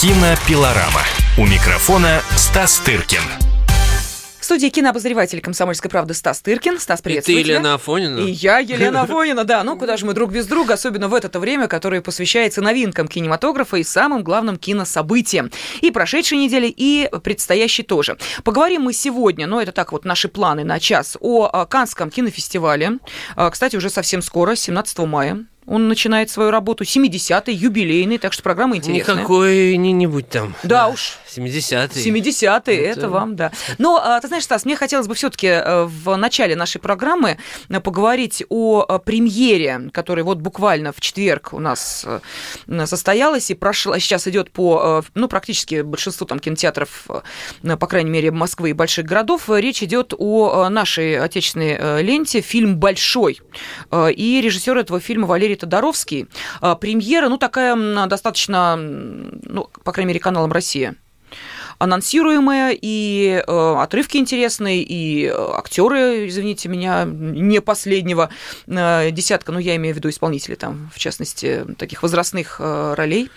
[0.00, 1.02] Кинопилорама.
[1.36, 3.20] У микрофона Стас Тыркин.
[4.40, 6.80] В студии кинообозреватель «Комсомольской правды» Стас Тыркин.
[6.80, 7.56] Стас, приветствую И ты, тебя.
[7.56, 8.20] Елена Афонина.
[8.20, 9.62] И я, Елена Афонина, да.
[9.62, 13.76] Ну, куда же мы друг без друга, особенно в это время, которое посвящается новинкам кинематографа
[13.76, 15.50] и самым главным кинособытиям.
[15.82, 18.16] И прошедшей недели, и предстоящей тоже.
[18.42, 22.92] Поговорим мы сегодня, ну, это так вот наши планы на час, о а, Канском кинофестивале.
[23.36, 25.44] А, Кстати, уже совсем скоро, 17 мая.
[25.70, 29.14] Он начинает свою работу 70-й, юбилейный, так что программа интересная.
[29.14, 30.56] Никакой не, не будь там.
[30.64, 31.16] Да уж.
[31.36, 32.10] 70-й.
[32.10, 33.52] 70-е, это вам, да.
[33.78, 35.48] Но, а, ты знаешь, Стас, мне хотелось бы все-таки
[35.86, 41.60] в начале нашей программы э, поговорить о э, премьере, которая вот буквально в четверг у
[41.60, 47.06] нас э, состоялась и прошла, сейчас идет по, ну, практически большинству там кинотеатров,
[47.62, 49.48] по крайней мере, Москвы и больших городов.
[49.48, 53.40] Речь идет о нашей отечественной ленте фильм «Большой».
[53.92, 56.28] И режиссер этого фильма Валерий Тодоровский.
[56.80, 60.96] Премьера, ну, такая достаточно, ну, по крайней мере, каналом «Россия»
[61.80, 68.28] анонсируемая, и э, отрывки интересные, и э, актеры, извините меня, не последнего
[68.66, 73.30] э, десятка, ну, я имею в виду исполнителей там, в частности, таких возрастных э, ролей.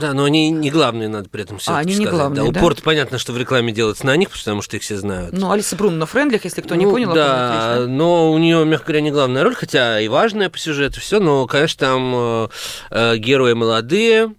[0.00, 2.10] Да, но они не главные, надо при этом все а, они сказать.
[2.10, 4.96] не главные, да, упор понятно, что в рекламе делается на них, потому что их все
[4.96, 5.36] знают.
[5.36, 7.12] Ну, Алиса Брунна на Френдлих, если кто не ну, понял.
[7.12, 7.94] Да, отлично.
[7.94, 11.46] но у нее, мягко говоря, не главная роль, хотя и важная по сюжету все, но,
[11.46, 12.48] конечно, там э,
[12.90, 14.32] э, герои молодые.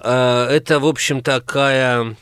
[0.00, 2.16] Э, это, в общем, такая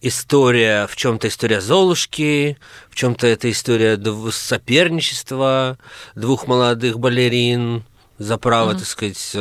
[0.00, 2.58] история, в чем-то история Золушки,
[2.90, 3.98] в чем-то это история
[4.30, 5.78] соперничества
[6.14, 7.84] двух молодых балерин
[8.18, 8.78] за право, mm-hmm.
[8.78, 9.34] так сказать,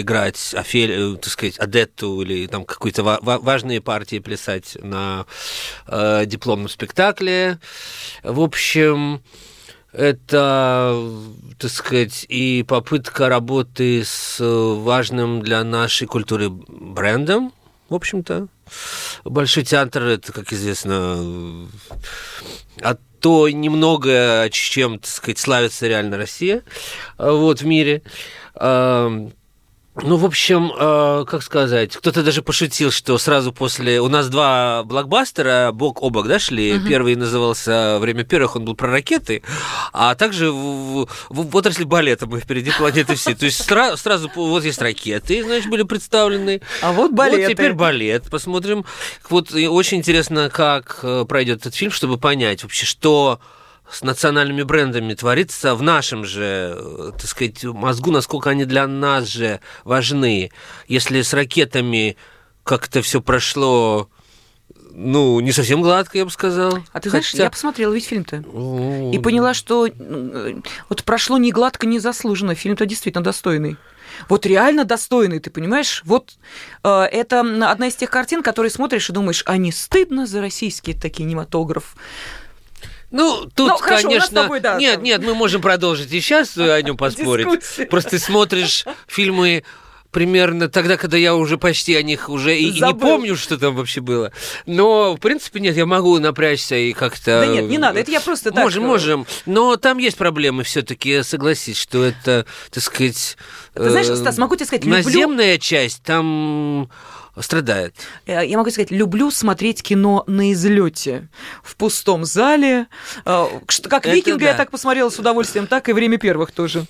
[0.00, 5.26] играть Офель, так сказать, Адетту или там какие-то важные партии плясать на
[5.86, 7.58] э, дипломном спектакле.
[8.22, 9.22] В общем,
[9.92, 10.98] это,
[11.58, 17.52] так сказать, и попытка работы с важным для нашей культуры брендом,
[17.88, 18.48] в общем-то.
[19.24, 21.68] Большой театр, это, как известно,
[22.80, 26.62] от то немного, чем, так сказать, славится реально Россия
[27.16, 28.02] вот, в мире.
[30.02, 34.00] Ну, в общем, э, как сказать, кто-то даже пошутил, что сразу после...
[34.00, 36.76] У нас два блокбастера бок о бок, да, шли.
[36.76, 36.88] Угу.
[36.88, 39.42] Первый назывался «Время первых», он был про ракеты,
[39.92, 43.36] а также в, в, в отрасли балета мы впереди планеты все.
[43.36, 46.60] То есть сразу, сразу вот есть ракеты, значит, были представлены.
[46.82, 47.42] А вот балеты.
[47.42, 48.28] Вот теперь балет.
[48.30, 48.84] Посмотрим.
[49.30, 53.38] Вот очень интересно, как пройдет этот фильм, чтобы понять вообще, что
[53.94, 59.60] с национальными брендами творится в нашем же, так сказать, мозгу, насколько они для нас же
[59.84, 60.50] важны.
[60.88, 62.16] Если с ракетами
[62.64, 64.08] как-то все прошло
[64.96, 66.78] ну, не совсем гладко, я бы сказал.
[66.92, 67.44] А ты знаешь, Хотя...
[67.44, 68.36] я посмотрела ведь фильм-то.
[69.12, 69.88] И поняла, что
[70.88, 72.54] вот прошло не гладко, не заслуженно.
[72.54, 73.76] Фильм-то действительно достойный.
[74.28, 76.02] Вот реально достойный, ты понимаешь?
[76.04, 76.34] Вот
[76.84, 80.92] э, это одна из тех картин, которые смотришь и думаешь, а не стыдно за российский
[80.92, 81.96] кинематограф?
[83.14, 84.42] Ну, тут, ну, хорошо, конечно...
[84.42, 85.04] Тобой, да, нет, там...
[85.04, 87.88] нет, мы можем продолжить и сейчас о нем поспорить.
[87.88, 89.62] Просто ты смотришь фильмы
[90.10, 93.76] примерно тогда, когда я уже почти о них уже и, и не помню, что там
[93.76, 94.32] вообще было.
[94.66, 97.40] Но, в принципе, нет, я могу напрячься и как-то...
[97.40, 98.64] Да нет, не надо, это я просто так...
[98.64, 99.26] Можем, можем.
[99.46, 103.36] Но там есть проблемы все таки согласись, что это, так сказать...
[103.74, 105.04] Ты знаешь, Стас, могу тебе сказать, люблю...
[105.04, 106.90] Наземная часть, там
[107.40, 107.94] страдает.
[108.26, 111.28] Э, я могу сказать, люблю смотреть кино на излете
[111.62, 112.86] в пустом зале.
[113.24, 113.46] Э,
[113.88, 114.50] как викинга да.
[114.50, 116.86] я так посмотрела с удовольствием, так и время первых тоже.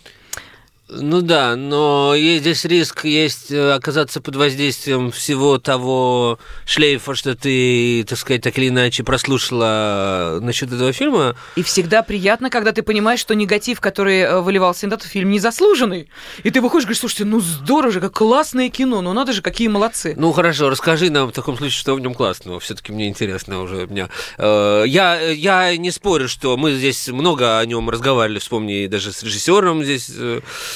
[1.00, 7.34] Ну да, но есть здесь риск есть э, оказаться под воздействием всего того шлейфа, что
[7.34, 11.36] ты, так сказать, так или иначе прослушала насчет этого фильма.
[11.56, 16.08] И всегда приятно, когда ты понимаешь, что негатив, который э, выливался на этот фильм, незаслуженный.
[16.42, 19.42] И ты выходишь и говоришь, слушайте, ну здорово же, как классное кино, ну надо же,
[19.42, 20.14] какие молодцы.
[20.16, 22.60] Ну хорошо, расскажи нам в таком случае, что в нем классного.
[22.60, 23.86] Все-таки мне интересно уже.
[23.86, 24.08] Меня.
[24.38, 29.22] Э, я, я не спорю, что мы здесь много о нем разговаривали, вспомни даже с
[29.22, 30.10] режиссером здесь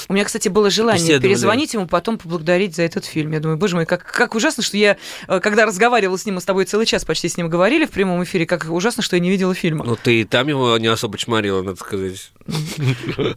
[0.08, 3.32] у меня, кстати, было желание перезвонить ему, потом поблагодарить за этот фильм.
[3.32, 4.96] Я думаю, боже мой, как, как ужасно, что я,
[5.28, 7.90] э, когда разговаривала с ним, мы с тобой целый час почти с ним говорили в
[7.90, 9.84] прямом эфире, как ужасно, что я не видела фильма.
[9.84, 12.30] Ну, ты и там его не особо чморила, надо сказать.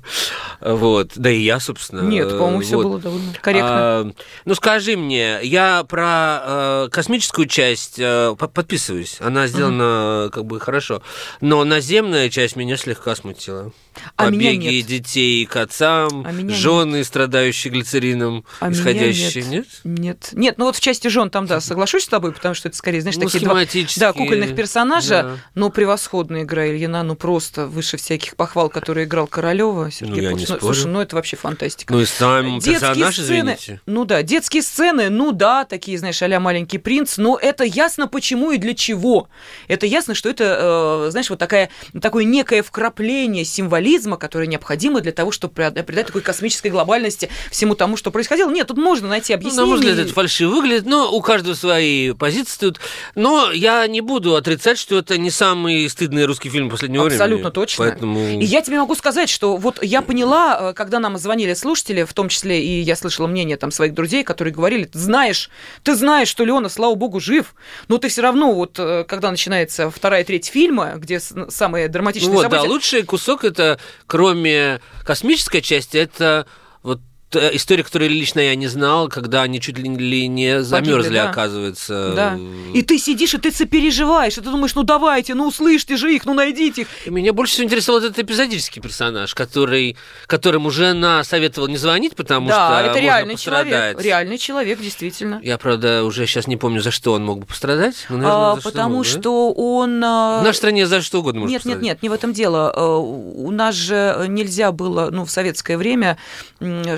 [0.61, 1.11] Вот.
[1.15, 2.01] Да и я, собственно.
[2.01, 3.69] Нет, по-моему, все было довольно корректно.
[3.71, 4.11] А,
[4.45, 9.17] ну, скажи мне, я про э, космическую часть э, подписываюсь.
[9.19, 11.01] Она сделана как бы хорошо.
[11.41, 13.71] Но наземная часть меня слегка смутила.
[14.15, 14.85] А побеги нет.
[14.85, 19.65] детей к отцам, А жены, страдающие глицерином, А исходящие, нет?
[19.83, 20.29] Нет.
[20.33, 23.01] Нет, ну вот в части жен там, да, соглашусь с тобой, потому что это скорее,
[23.01, 23.59] знаешь, Ну, такие два,
[23.97, 25.37] да, кукольных персонажа, да.
[25.55, 30.45] но превосходная игра Ильина, ну просто выше всяких похвал, который играл Королева, Сергей я не
[30.45, 30.61] Пугачев.
[30.61, 30.73] Ну.
[30.73, 31.93] Слушай, ну это вообще фантастика.
[31.93, 33.81] Ну и сам Детские персонаж, сцены, извините.
[33.85, 38.51] ну да, детские сцены, ну да, такие, знаешь, а маленький принц, но это ясно почему
[38.51, 39.29] и для чего.
[39.67, 41.69] Это ясно, что это, э, знаешь, вот такая,
[42.01, 43.80] такое некое вкрапление символизма,
[44.17, 48.49] которое необходимо для того, чтобы придать такой космической глобальности всему тому, что происходило.
[48.51, 49.61] Нет, тут можно найти Ну, объяснение.
[49.61, 52.79] на мой взгляд, это фальшиво выглядит, но у каждого свои позиции тут.
[53.15, 57.17] Но я не буду отрицать, что это не самый стыдный русский фильм последнего времени.
[57.17, 57.85] Абсолютно точно.
[57.85, 58.19] Поэтому...
[58.39, 62.13] И я тебе могу сказать, что вот я поняла, э, когда нам звонили слушатели, в
[62.13, 65.49] том числе и я слышала мнение там своих друзей, которые говорили, ты знаешь,
[65.83, 67.55] ты знаешь, что Леонов, слава богу, жив,
[67.87, 72.35] но ты все равно вот, э, когда начинается вторая треть фильма, где самые драматичные Ну
[72.35, 73.70] вот, да, события, лучший кусок это,
[74.07, 76.45] кроме космической части, это
[76.83, 77.01] вот
[77.35, 79.87] история, которую лично я не знал, когда они чуть ли
[80.27, 81.29] не замерзли, да.
[81.29, 82.13] оказывается.
[82.15, 82.39] да.
[82.73, 86.25] И ты сидишь, и ты сопереживаешь, и ты думаешь, ну давайте, ну услышьте же их,
[86.25, 86.87] ну найдите их.
[87.05, 89.97] И меня больше всего интересовал этот эпизодический персонаж, который,
[90.27, 93.67] которому жена советовала не звонить, потому да, что это можно реальный пострадать.
[93.71, 95.39] человек, реальный человек, действительно.
[95.43, 98.05] Я, правда, уже сейчас не помню, за что он мог бы пострадать.
[98.09, 99.09] но, наверное, А, за что потому мог, да?
[99.11, 100.03] что он...
[100.03, 101.83] а, В нашей стране за что угодно может Нет, нет, пострадать.
[101.83, 102.73] нет, не в этом дело.
[102.75, 106.17] Э, У нас же нельзя было, ну, в советское время,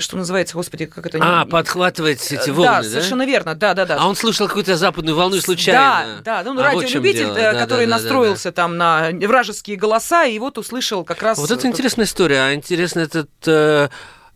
[0.00, 1.18] что называется, господи, как это...
[1.20, 2.88] А, подхватывать эти Э, волны, да, да?
[2.88, 3.96] совершенно верно, да, да, да.
[4.00, 6.22] А он слышал какую-то западную волну случайно.
[6.24, 7.36] Да, да, ну, А, вот радиолюбитель, дело.
[7.36, 11.38] э, Да, который да, да, настроился там на вражеские голоса, и вот услышал как раз...
[11.38, 12.40] Вот это э, интересная история.
[12.40, 13.88] А интересно, этот э,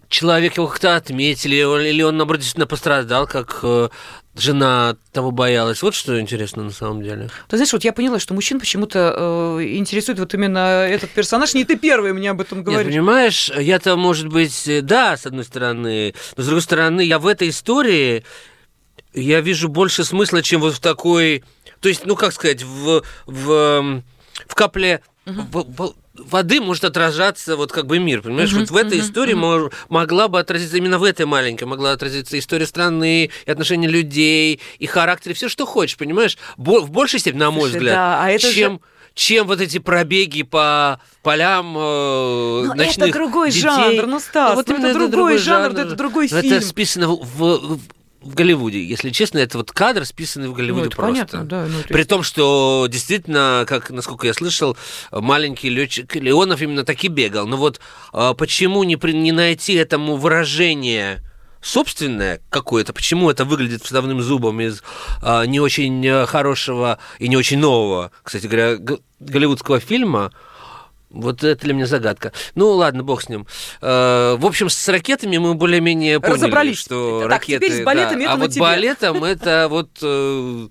[0.09, 3.65] человек его как-то отметили, или он, наоборот, действительно пострадал, как
[4.39, 5.83] жена того боялась.
[5.83, 7.29] Вот что интересно на самом деле.
[7.49, 11.55] Ты знаешь, вот я поняла, что мужчин почему-то э, интересует вот именно этот персонаж.
[11.55, 12.93] Не ты первый мне об этом Нет, говоришь.
[12.93, 17.27] понимаешь, я-то, может быть, э, да, с одной стороны, но с другой стороны, я в
[17.27, 18.25] этой истории
[19.15, 21.43] я вижу больше смысла, чем вот в такой,
[21.81, 24.05] то есть, ну как сказать, в в, м,
[24.47, 28.51] в капле в- воды может отражаться вот как бы мир, понимаешь?
[28.51, 31.93] Мгм, вот в этой мгм, истории мож- могла бы отразиться именно в этой маленькой, могла
[31.93, 36.39] отразиться история страны, и отношения людей, и характер, и все, что хочешь, понимаешь?
[36.57, 38.81] Бо- в большей степени, на мой Слушай, взгляд, да, а это же- чем
[39.15, 41.81] чем вот эти пробеги по полям э,
[42.67, 43.63] Ну, ночных это другой детей.
[43.63, 46.57] жанр, ну, Стас, ну, именно это другой жанр, да это другой Но фильм.
[46.59, 47.81] Это списано в, в-
[48.29, 48.83] в Голливуде.
[48.85, 51.13] Если честно, это вот кадр, списанный в Ну, Голливуде это просто.
[51.15, 51.67] понятно, да.
[51.67, 54.77] ну, то При есть- том, что действительно, как насколько я слышал,
[55.11, 57.47] маленький летчик Леонов именно таки бегал.
[57.47, 57.81] Но вот
[58.13, 61.23] а, почему не, при- не найти этому выражение
[61.61, 64.83] собственное какое-то, почему это выглядит вставным зубом из
[65.23, 68.77] а, не очень э, хорошего и не очень нового, кстати говоря,
[69.19, 70.33] голливудского фильма,
[71.11, 72.33] вот это для меня загадка.
[72.55, 73.47] Ну, ладно, бог с ним.
[73.81, 76.79] Э, В общем, с ракетами мы более-менее поняли, Разобрались.
[76.79, 77.67] что Так, ракеты...
[77.67, 78.25] теперь с балетами да.
[78.25, 78.61] это а вот тебе.
[78.61, 79.89] балетом это вот...
[80.03, 80.69] э,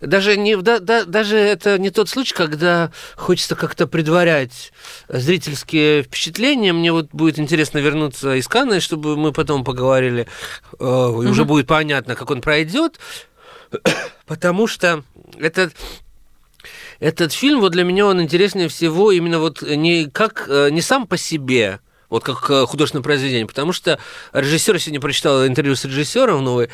[0.00, 4.72] Даже, не, да- да- даже это не тот случай, когда хочется как-то предварять
[5.08, 6.72] зрительские впечатления.
[6.72, 10.26] Мне вот будет интересно вернуться из Канны, чтобы мы потом поговорили.
[10.78, 12.98] э, уже будет понятно, как он пройдет.
[14.26, 15.02] Потому что
[15.38, 15.74] этот
[17.00, 21.06] этот фильм, вот для меня он интереснее всего именно вот не как э, не сам
[21.06, 21.80] по себе,
[22.10, 23.98] вот как э, художественное произведение, потому что
[24.32, 26.68] режиссер, сегодня прочитал интервью с режиссером в новой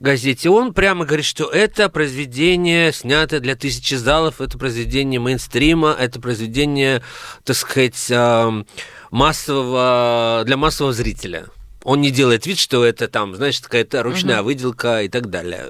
[0.00, 6.20] газете, он прямо говорит, что это произведение, снятое для тысячи залов, это произведение мейнстрима, это
[6.20, 7.02] произведение,
[7.44, 8.66] так сказать, эм,
[9.10, 11.46] массового, для массового зрителя.
[11.88, 15.68] Он не делает вид, что это там, знаешь, какая-то ручная выделка и так далее.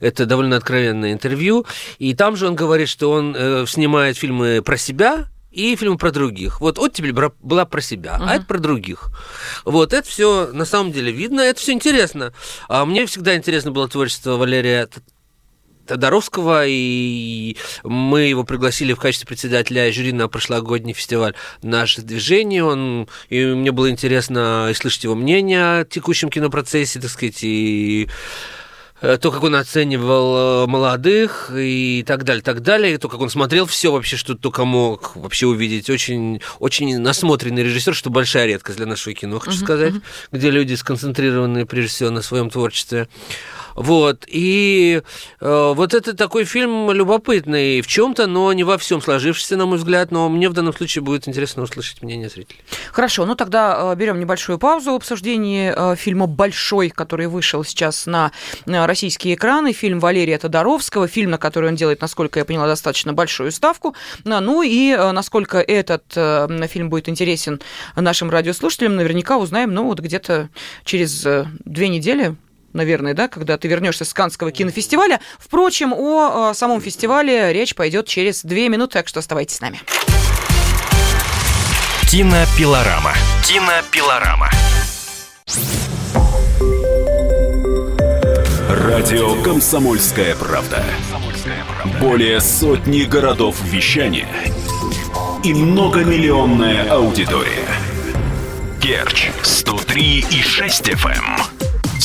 [0.00, 1.64] Это довольно откровенное интервью.
[1.98, 6.10] И там же он говорит, что он э, снимает фильмы про себя, и фильмы про
[6.10, 6.60] других.
[6.60, 9.08] Вот оттепель была про себя, а это про других.
[9.64, 12.34] Вот это все на самом деле видно, это все интересно.
[12.68, 14.88] А мне всегда интересно было творчество Валерия
[15.86, 22.64] Тодоровского, и мы его пригласили в качестве председателя жюри на прошлогодний фестиваль «Наше движение».
[22.64, 28.08] Он, и мне было интересно слышать его мнение о текущем кинопроцессе, так сказать, и
[29.00, 33.20] э, то, как он оценивал э, молодых и так далее, так далее, и то, как
[33.20, 35.90] он смотрел все вообще, что только мог вообще увидеть.
[35.90, 39.94] Очень, очень насмотренный режиссер, что большая редкость для нашего кино, хочу сказать,
[40.32, 43.08] где люди сконцентрированы прежде всего на своем творчестве.
[43.74, 44.24] Вот.
[44.28, 45.02] И
[45.40, 49.78] э, вот это такой фильм любопытный в чем-то, но не во всем сложившийся, на мой
[49.78, 50.10] взгляд.
[50.10, 52.60] Но мне в данном случае будет интересно услышать мнение зрителей.
[52.92, 58.06] Хорошо, ну тогда э, берем небольшую паузу в обсуждении э, фильма «Большой», который вышел сейчас
[58.06, 58.32] на
[58.66, 59.72] российские экраны.
[59.72, 63.94] Фильм Валерия Тодоровского, фильм, на который он делает, насколько я поняла, достаточно большую ставку.
[64.24, 66.04] Ну и э, насколько этот
[66.70, 67.60] фильм будет интересен
[67.96, 70.48] нашим радиослушателям, наверняка узнаем, ну вот где-то
[70.84, 71.26] через
[71.64, 72.36] две недели,
[72.74, 75.20] наверное, да, когда ты вернешься с Канского кинофестиваля.
[75.38, 79.80] Впрочем, о, о самом фестивале речь пойдет через две минуты, так что оставайтесь с нами.
[82.10, 83.12] Кинопилорама.
[83.46, 84.50] Кинопилорама.
[88.68, 90.84] Радио «Комсомольская правда».
[92.00, 94.28] Более сотни городов вещания
[95.42, 97.68] и многомиллионная аудитория.
[98.80, 101.53] Керчь 103 и 6 FM.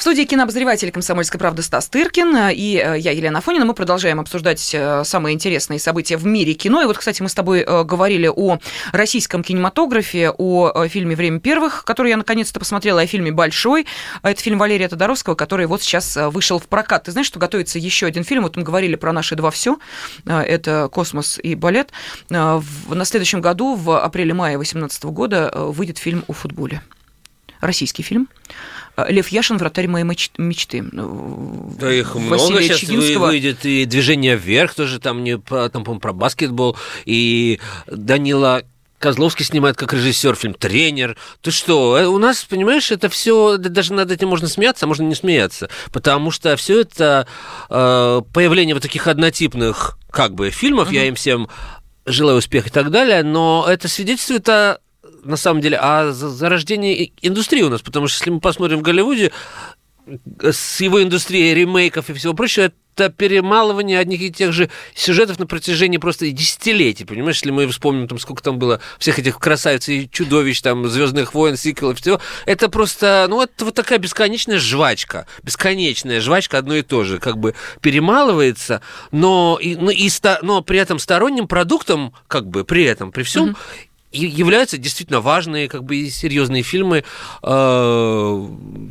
[0.00, 3.66] В студии кинообозреватель «Комсомольской правды» Стас Тыркин э, и э, я, Елена Афонина.
[3.66, 6.80] Мы продолжаем обсуждать э, самые интересные события в мире кино.
[6.80, 8.60] И вот, кстати, мы с тобой говорили о
[8.92, 13.86] российском кинематографе, о фильме «Время первых», который я наконец-то посмотрела, о фильме «Большой».
[14.22, 17.04] Это фильм Валерия Тодоровского, который вот сейчас вышел в прокат.
[17.04, 18.44] Ты знаешь, что готовится еще один фильм?
[18.44, 19.78] Вот мы говорили про наши два все.
[20.24, 21.90] Это «Космос» и «Балет».
[22.30, 22.62] На
[23.04, 26.80] следующем году, в апреле-мае 2018 года, выйдет фильм о футболе.
[27.60, 28.28] Российский фильм.
[29.08, 30.84] Лев Яшин «Вратарь моей мечты».
[30.92, 33.26] Ну, да их Василия много сейчас Чигинского.
[33.26, 38.62] выйдет, и «Движение вверх» тоже там, не, там по про баскетбол, и Данила
[39.00, 41.16] Козловский снимает как режиссер фильм «Тренер».
[41.40, 45.04] Ты что, э, у нас, понимаешь, это все, даже над этим можно смеяться, а можно
[45.04, 47.26] не смеяться, потому что все это
[47.70, 50.94] э, появление вот таких однотипных как бы фильмов, uh-huh.
[50.94, 51.48] я им всем
[52.04, 54.78] желаю успеха и так далее, но это свидетельствует о
[55.22, 59.32] на самом деле, а зарождение индустрии у нас, потому что если мы посмотрим в Голливуде,
[60.42, 65.46] с его индустрией ремейков и всего прочего, это перемалывание одних и тех же сюжетов на
[65.46, 70.08] протяжении просто десятилетий, понимаешь, если мы вспомним, там, сколько там было всех этих красавиц и
[70.10, 76.20] чудовищ, там, Звездных войн, сиквелов, всего, это просто, ну, это вот такая бесконечная жвачка, бесконечная
[76.20, 80.10] жвачка одно и то же, как бы перемалывается, но, и, ну, и,
[80.42, 85.68] но при этом сторонним продуктом, как бы, при этом, при всем, mm-hmm являются действительно важные,
[85.68, 87.04] как бы и серьезные фильмы.
[87.42, 88.46] А,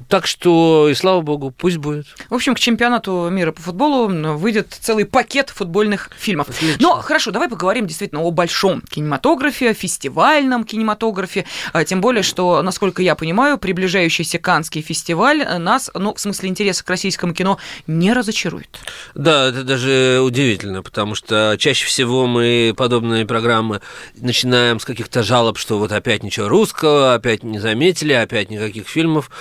[0.08, 2.08] так что, и слава богу, пусть будет.
[2.30, 4.08] В общем, к чемпионату мира по футболу
[4.38, 6.50] выйдет целый пакет футбольных фильмов.
[6.50, 6.78] Отлично.
[6.80, 11.46] Но хорошо, давай поговорим действительно о большом кинематографе, фестивальном кинематографе.
[11.74, 16.84] А, тем более, что, насколько я понимаю, приближающийся Канский фестиваль нас, ну, в смысле интереса
[16.84, 17.58] к российскому кино,
[17.88, 18.80] не разочарует.
[19.16, 23.82] Да, это даже удивительно, потому что чаще всего мы подобные программы
[24.16, 28.88] начинаем с каких каких-то жалоб, что вот опять ничего русского, опять не заметили, опять никаких
[28.88, 29.32] фильмов.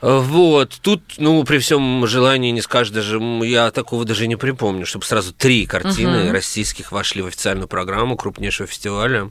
[0.00, 5.04] Вот, тут, ну, при всем желании не скажешь даже, я такого даже не припомню, чтобы
[5.04, 6.32] сразу три картины угу.
[6.32, 9.30] российских вошли в официальную программу крупнейшего фестиваля.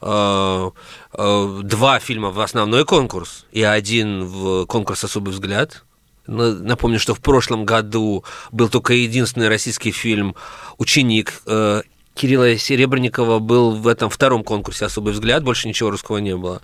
[0.00, 0.72] А,
[1.12, 5.84] а, два фильма в основной конкурс и один в конкурс «Особый взгляд».
[6.26, 10.34] Напомню, что в прошлом году был только единственный российский фильм
[10.78, 11.82] «Ученик» э,
[12.14, 16.60] Кирилла Серебренникова был в этом втором конкурсе «Особый взгляд», больше ничего русского не было.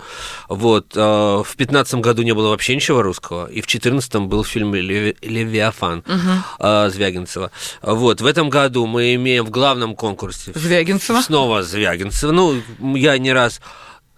[0.48, 0.92] Вот.
[0.94, 6.04] А, в пятнадцатом году не было вообще ничего русского, и в четырнадцатом был фильм «Левиафан»
[6.06, 6.90] угу.
[6.90, 7.50] Звягинцева.
[7.82, 8.20] Вот.
[8.20, 10.52] В этом году мы имеем в главном конкурсе...
[10.54, 11.22] Звягинцева?
[11.22, 12.32] Снова Звягинцева.
[12.32, 12.62] Ну,
[12.94, 13.60] я не раз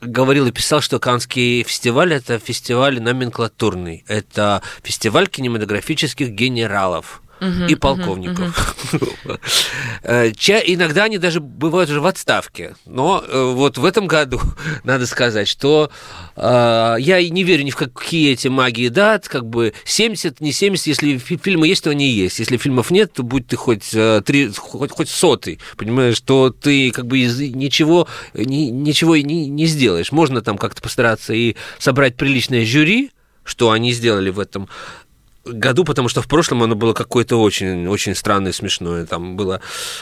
[0.00, 4.04] говорил и писал, что Канский фестиваль– это фестиваль номенклатурный.
[4.08, 8.76] Это фестиваль кинематографических генералов и полковников.
[10.02, 12.74] Э, иногда они даже бывают уже в отставке.
[12.86, 14.40] Но э, вот в этом году
[14.84, 15.90] надо сказать, что
[16.36, 20.86] э, я не верю ни в какие эти магии дат, как бы 70, не 70,
[20.86, 22.38] если фильмы есть, то они есть.
[22.38, 23.90] Если фильмов нет, то будь ты хоть,
[24.24, 30.12] три, хоть, хоть сотый, понимаешь, то ты как бы ничего, ничего не, не сделаешь.
[30.12, 33.10] Можно там как-то постараться и собрать приличное жюри,
[33.44, 34.68] что они сделали в этом
[35.44, 39.06] году, потому что в прошлом оно было какое-то очень, очень странное, смешное.
[39.06, 39.60] Там было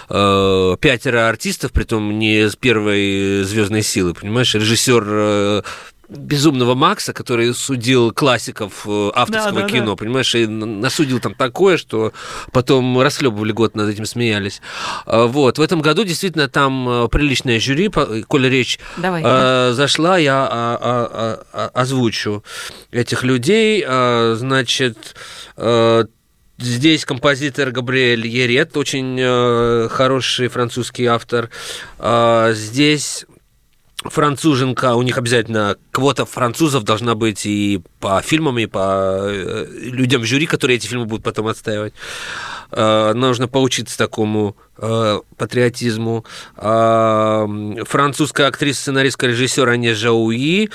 [0.08, 4.54] э, пятеро артистов, при том не с первой звездной силы, понимаешь?
[4.54, 5.62] Режиссер э,
[6.08, 9.96] безумного Макса, который судил классиков э, авторского Да, да, кино, да.
[9.96, 12.12] понимаешь, и насудил там такое, что
[12.52, 14.62] потом расхлебывали год над этим смеялись.
[15.04, 15.58] А, Вот.
[15.58, 17.90] В этом году действительно там э, приличное жюри,
[18.26, 22.42] коли речь Давай, э, зашла, я а, а, а, озвучу
[22.90, 23.84] этих людей.
[23.86, 25.14] А, Значит,
[25.56, 26.04] э,
[26.60, 31.50] Здесь композитор Габриэль Ерет, очень э, хороший французский автор.
[32.00, 33.26] А, Здесь
[34.04, 40.22] француженка, у них обязательно квота французов должна быть и по фильмам, и по э, людям
[40.22, 41.94] в жюри, которые эти фильмы будут потом отстаивать.
[42.70, 46.24] Э, Нужно поучиться такому патриотизму.
[46.56, 47.46] А,
[47.84, 50.70] Французская актриса, сценаристка, режиссер Анне Жауи,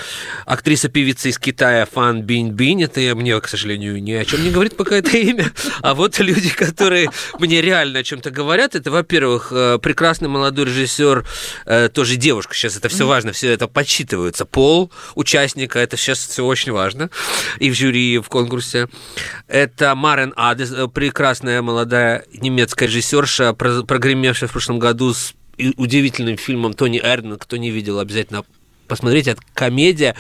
[0.46, 4.52] актриса-певица из Китая Фан Бинь Бинь, это я- мне, к сожалению, ни о чем не
[4.52, 9.50] говорит пока это имя, а вот люди, которые мне реально о чем-то говорят, это, во-первых,
[9.52, 11.26] э, прекрасный молодой режиссер,
[11.66, 16.46] э, тоже девушка, сейчас это все важно, все это подсчитывается, пол участника, это сейчас все
[16.46, 17.10] очень важно,
[17.60, 18.88] и в жюри, и в конкурсе.
[19.48, 23.54] Это Марен Адес, э, прекрасная молодая немецкая режиссерша,
[23.94, 25.36] прогремевшая в прошлом году с
[25.78, 28.44] удивительным фильмом Тони Эрден, кто не видел, обязательно
[28.88, 30.16] посмотреть, это комедия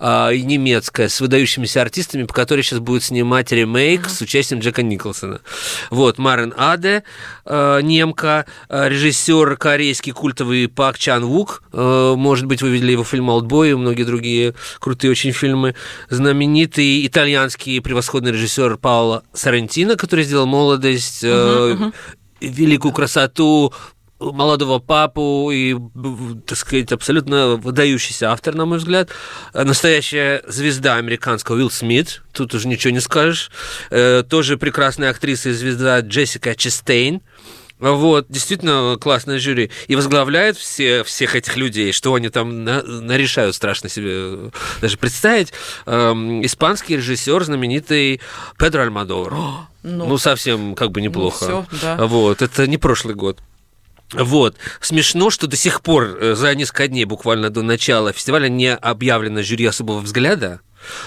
[0.00, 5.40] и немецкая с выдающимися артистами, по которой сейчас будет снимать ремейк с участием Джека Николсона.
[5.90, 7.04] Вот, Марен Аде,
[7.44, 13.04] э, немка, э, режиссер корейский культовый Пак Чан Вук, э, может быть, вы видели его
[13.04, 15.74] фильм «Олдбой» и многие другие крутые очень фильмы.
[16.10, 21.92] Знаменитый итальянский превосходный режиссер Паоло Соррентино, который сделал «Молодость», э,
[22.40, 23.72] великую красоту,
[24.20, 25.76] молодого папу и,
[26.46, 29.10] так сказать, абсолютно выдающийся автор, на мой взгляд.
[29.54, 33.50] Настоящая звезда американского Уилл Смит, тут уже ничего не скажешь.
[33.90, 37.20] Э, Тоже прекрасная актриса и звезда Джессика Честейн.
[37.78, 39.70] Вот, действительно классное жюри.
[39.86, 45.52] И возглавляет все, всех этих людей, что они там на- нарешают, страшно себе даже представить.
[45.86, 48.20] Эм, испанский режиссер, знаменитый
[48.58, 49.32] Педро Альмадовар.
[49.88, 50.06] Ну.
[50.06, 51.44] Ну, совсем как бы неплохо.
[51.44, 52.06] всё, да.
[52.06, 53.38] Вот, это не прошлый год.
[54.12, 54.56] Вот.
[54.80, 59.42] Смешно, что до сих пор, э, за несколько дней буквально до начала фестиваля, не объявлено
[59.42, 60.60] жюри особого взгляда,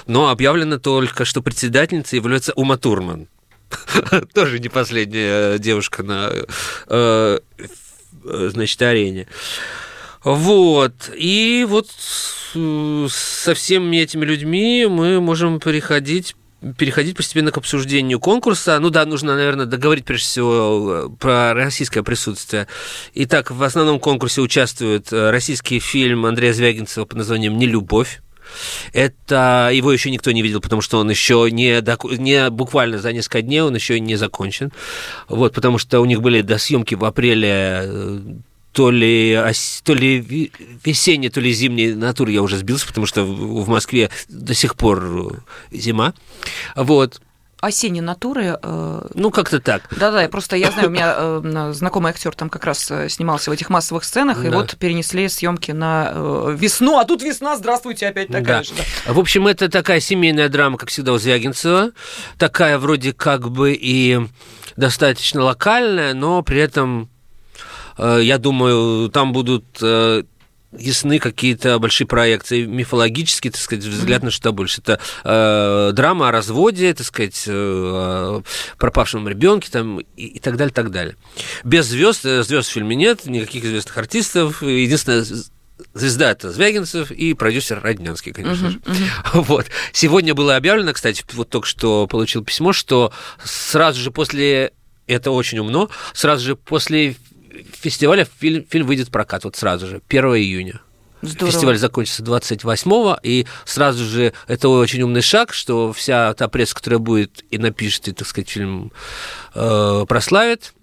[0.06, 3.28] но объявлено только, что председательницей является Ума Турман.
[4.34, 6.32] Тоже не последняя девушка на,
[6.88, 7.40] э,
[8.24, 9.28] э, значит, арене.
[10.24, 10.94] Вот.
[11.16, 11.90] И вот
[12.54, 16.36] э, со всеми этими людьми мы можем переходить
[16.78, 18.78] переходить постепенно к обсуждению конкурса.
[18.80, 22.68] Ну да, нужно, наверное, договорить прежде всего э, про российское присутствие.
[23.14, 28.22] Итак, в основном конкурсе участвует э, российский фильм Андрея Звягинцева под названием «Нелюбовь».
[28.94, 33.14] Это его еще никто не видел, потому что он еще не, доку- не буквально за
[33.14, 34.72] несколько дней, он еще не закончен.
[35.30, 38.20] Вот, потому что у них были до съемки в апреле э,
[38.74, 40.50] то ли, ос- то ли
[40.86, 45.04] весенней, то ли зимней натуры я уже сбился, потому что в Москве до сих пор
[45.72, 46.14] э, зима.
[46.76, 47.22] Вот.
[47.60, 48.58] Осенние натуры.
[48.64, 49.84] э, Ну, как-то так.
[49.96, 53.54] Да-да, я просто я знаю, у меня э, знакомый актер там как раз снимался в
[53.54, 54.58] этих массовых сценах, и Да.
[54.58, 58.64] вот перенесли съемки на весну, а тут весна, здравствуйте, опять такая Да.
[58.64, 58.72] же.
[59.06, 59.14] да.
[59.14, 61.92] В общем, это такая семейная драма, как всегда, у Звягинцева.
[62.40, 64.20] Такая вроде как бы и
[64.76, 67.10] достаточно локальная, но при этом,
[68.02, 70.24] я думаю, там будут э,
[70.78, 74.82] ясны какие-то большие проекции, мифологические, так сказать, взгляд на что больше.
[74.82, 78.42] Это э, драма о разводе, так сказать, э,
[78.78, 81.16] пропавшем ребенке там, и, и так далее, так далее.
[81.64, 84.64] Без звезд, звезд в фильме нет, никаких известных артистов.
[84.64, 85.26] Единственное,
[85.94, 88.82] звезда это Звягинцев и продюсер Роднянский, конечно же.
[89.34, 89.68] Вот.
[89.94, 93.12] Сегодня было объявлено, кстати, вот только что получил письмо, что
[93.44, 94.72] сразу же после,
[95.08, 97.16] это очень умно, сразу же после
[97.64, 100.82] фестиваля фильм, фильм выйдет в прокат, вот сразу же, 1 июня.
[101.22, 101.52] Здорово.
[101.52, 107.00] Фестиваль закончится 28-го, и сразу же это очень умный шаг, что вся та пресса, которая
[107.00, 108.92] будет и напишет, и, так сказать, фильм
[109.54, 110.74] э, прославит,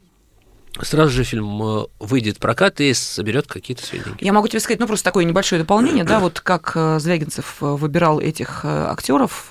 [0.82, 4.16] сразу же фильм э, выйдет в прокат и соберет какие-то сведения.
[4.20, 7.66] Я могу тебе сказать, ну просто такое небольшое дополнение, да, вот как э, Звягинцев э,
[7.66, 9.50] выбирал этих актеров,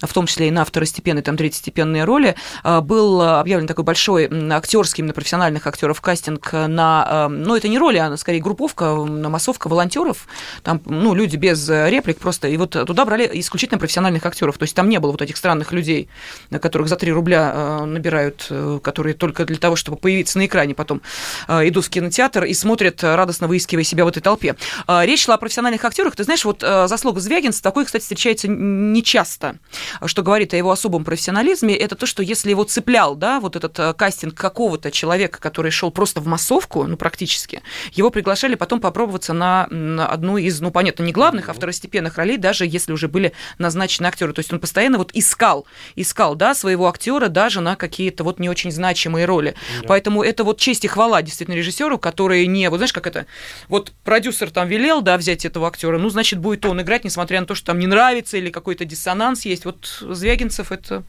[0.00, 5.14] в том числе и на второстепенные, там, третьестепенные роли, был объявлен такой большой актерский, именно
[5.14, 10.26] профессиональных актеров кастинг на, ну это не роли, а скорее групповка, м, массовка волонтеров,
[10.62, 14.74] там, ну люди без реплик просто, и вот туда брали исключительно профессиональных актеров, то есть
[14.74, 16.08] там не было вот этих странных людей,
[16.50, 18.50] на которых за 3 рубля набирают,
[18.82, 21.02] которые только для того, чтобы появиться на экране потом
[21.48, 24.56] э, идут в кинотеатр и смотрят, радостно выискивая себя в этой толпе.
[24.86, 26.16] Речь шла о профессиональных актерах.
[26.16, 29.56] Ты знаешь, вот заслуга Звягинца, такой, кстати, встречается нечасто.
[30.04, 33.96] Что говорит о его особом профессионализме, это то, что если его цеплял, да, вот этот
[33.96, 39.64] кастинг какого-то человека, который шел просто в массовку, ну, практически, его приглашали потом попробоваться на
[40.08, 44.32] одну из, ну, понятно, не главных, а второстепенных ролей, даже если уже были назначены актеры.
[44.32, 48.48] То есть он постоянно вот искал, искал, да, своего актера даже на какие-то вот не
[48.48, 49.54] очень значимые роли.
[49.80, 49.88] Да.
[49.88, 53.26] Поэтому это вот честь и хвала действительно режиссеру, который не, вот знаешь, как это,
[53.68, 57.46] вот продюсер там велел, да, взять этого актера, ну, значит, будет он играть, несмотря на
[57.46, 59.64] то, что там не нравится или какой-то диссонанс есть.
[59.64, 61.02] Вот Звягинцев это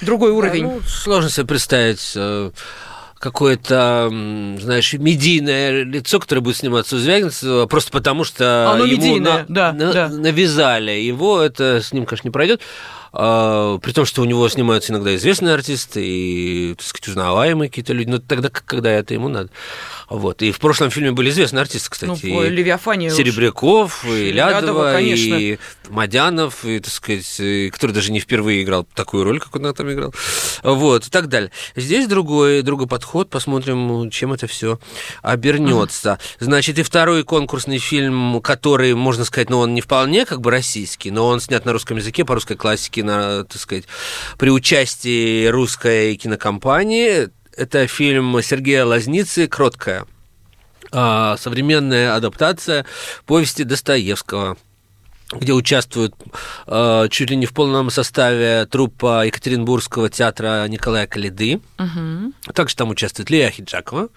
[0.00, 0.64] другой уровень.
[0.64, 2.50] Да, ну, сложно себе представить э,
[3.18, 9.46] какое-то, знаешь, медийное лицо, которое будет сниматься у Звягинцева, просто потому что Оно ему на,
[9.48, 10.08] да, на, да.
[10.08, 12.60] навязали его, это с ним, конечно, не пройдет.
[13.16, 17.92] А, при том, что у него снимаются иногда известные артисты и, так сказать, узнаваемые какие-то
[17.92, 19.50] люди, но тогда, когда это ему надо.
[20.10, 20.42] Вот.
[20.42, 22.26] И в прошлом фильме были известные артисты, кстати.
[22.26, 25.58] Ну, Левиафане Серебряков, и Лядова, Лядова и
[25.90, 29.92] Мадянов, и, так сказать, и, который даже не впервые играл такую роль, как он там
[29.92, 30.12] играл.
[30.64, 31.52] Вот, и так далее.
[31.76, 33.30] Здесь другой, другой подход.
[33.30, 34.80] Посмотрим, чем это все
[35.22, 36.18] обернется.
[36.40, 41.12] Значит, и второй конкурсный фильм, который, можно сказать, ну, он не вполне как бы российский,
[41.12, 43.84] но он снят на русском языке, по русской классике, на, так сказать,
[44.38, 50.06] при участии русской кинокомпании это фильм Сергея Лазницы «Кроткая».
[50.90, 52.86] А, современная адаптация
[53.26, 54.56] повести Достоевского
[55.32, 56.14] где участвуют
[56.66, 61.60] э, чуть ли не в полном составе труппа Екатеринбургского театра Николая Калиды.
[61.78, 62.52] Угу.
[62.52, 64.08] Также там участвует Лия Хиджакова,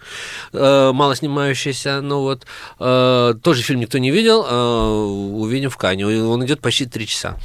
[0.53, 2.45] э, мало снимающаяся, но вот
[2.79, 5.05] э, тоже фильм никто не видел, э,
[5.43, 6.05] увидим в Кане.
[6.07, 7.37] Он идет почти три часа.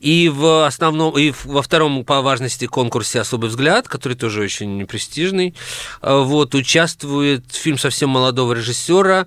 [0.00, 5.54] И в основном, и во втором по важности конкурсе «Особый взгляд», который тоже очень престижный,
[6.02, 9.26] э, вот, участвует фильм совсем молодого режиссера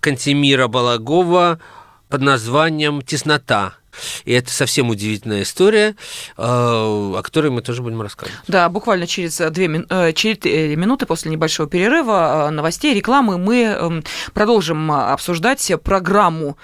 [0.00, 1.58] Кантемира Балагова
[2.12, 3.72] под названием «Теснота».
[4.24, 5.94] И это совсем удивительная история, э,
[6.36, 8.38] о которой мы тоже будем рассказывать.
[8.48, 14.04] Да, буквально через две э, четыре минуты после небольшого перерыва э, новостей, рекламы мы эм,
[14.32, 16.56] продолжим обсуждать программу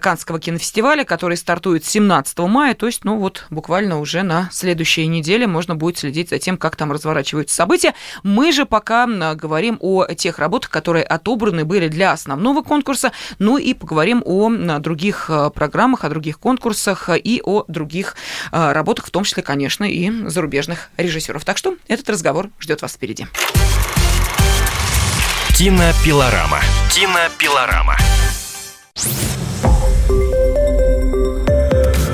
[0.00, 5.46] Канского кинофестиваля, который стартует 17 мая, то есть, ну вот, буквально уже на следующей неделе
[5.46, 7.94] можно будет следить за тем, как там разворачиваются события.
[8.22, 13.74] Мы же пока говорим о тех работах, которые отобраны были для основного конкурса, ну и
[13.74, 18.14] поговорим о других программах, о других конкурсах, конкурсах и о других
[18.52, 21.44] а, работах, в том числе, конечно, и зарубежных режиссеров.
[21.44, 23.26] Так что этот разговор ждет вас впереди.
[25.56, 26.60] Кинопилорама.
[26.92, 27.96] Кинопилорама.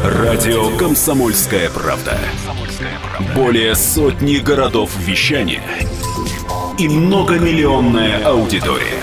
[0.04, 2.18] Радио «Комсомольская правда».
[3.34, 5.62] Более сотни городов вещания
[6.78, 9.02] и многомиллионная аудитория.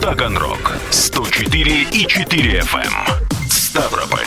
[0.00, 3.24] Таганрог 104 и 4 FM.
[3.48, 4.26] Ставрополь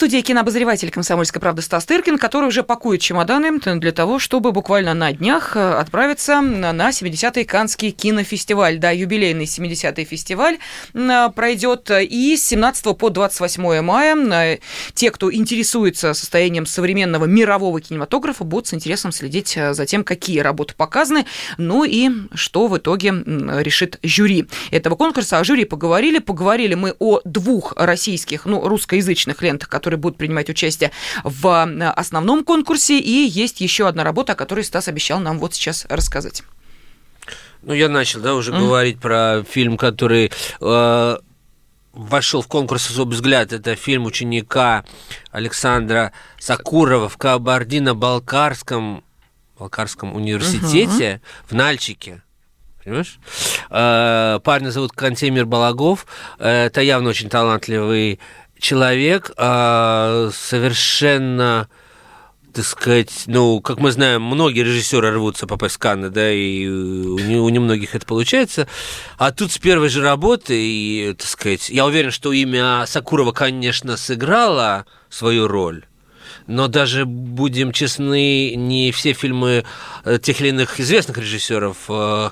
[0.00, 5.12] студии кинообозреватель «Комсомольской правды» Стас Тыркин, который уже пакует чемоданы для того, чтобы буквально на
[5.12, 8.78] днях э, отправиться на 70-й Канский кинофестиваль.
[8.78, 10.56] Да, юбилейный 70-й фестиваль
[10.94, 14.58] э, пройдет и с 17 по 28 мая э,
[14.94, 20.72] те, кто интересуется состоянием современного мирового кинематографа, будут с интересом следить за тем, какие работы
[20.74, 21.26] показаны,
[21.58, 25.40] ну и что в итоге решит жюри этого конкурса.
[25.40, 26.20] О жюри поговорили.
[26.20, 30.92] Поговорили мы о двух российских, ну, русскоязычных лентах, которые которые будут принимать участие
[31.24, 32.98] в э, основном конкурсе.
[33.00, 36.42] И есть еще одна работа, о которой Стас обещал нам вот сейчас рассказать.
[37.62, 38.58] Ну, я начал, да, уже mm.
[38.58, 41.16] говорить про фильм, который э,
[41.92, 43.52] вошел в конкурс «Особый взгляд».
[43.52, 44.84] Это фильм ученика
[45.32, 49.02] Александра Сакурова в Кабардино-Балкарском
[49.58, 51.50] Балкарском университете uh-huh.
[51.50, 52.22] в Нальчике.
[52.82, 53.18] Понимаешь?
[53.68, 56.06] Э, парня зовут Кантемир Балагов.
[56.38, 58.20] Э, это явно очень талантливый
[58.60, 61.68] человек а, совершенно
[62.52, 67.44] так сказать, ну, как мы знаем, многие режиссеры рвутся попасть в Канны, да, и у,
[67.44, 68.66] у немногих это получается.
[69.18, 73.96] А тут с первой же работы, и, так сказать, я уверен, что имя Сакурова, конечно,
[73.96, 75.84] сыграло свою роль,
[76.46, 79.64] но даже, будем честны, не все фильмы
[80.04, 82.30] э, тех или иных известных режиссеров э,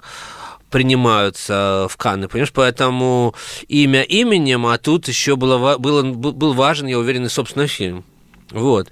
[0.71, 2.53] принимаются в Канны, понимаешь?
[2.53, 3.35] Поэтому
[3.69, 8.05] имя именем, а тут еще было, было, был важен, я уверен, и собственно фильм.
[8.51, 8.89] Вот.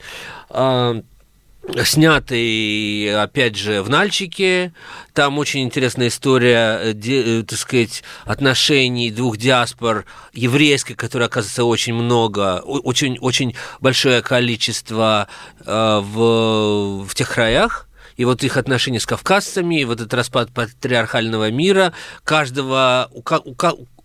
[0.50, 1.00] А,
[1.84, 4.72] снятый, опять же, в Нальчике.
[5.12, 12.60] Там очень интересная история, де, так сказать, отношений двух диаспор еврейской, которой, оказывается, очень много,
[12.60, 15.28] очень, очень большое количество
[15.64, 17.85] э, в, в тех краях
[18.16, 21.92] и вот их отношения с кавказцами, и вот этот распад патриархального мира,
[22.24, 23.54] каждого, у, у,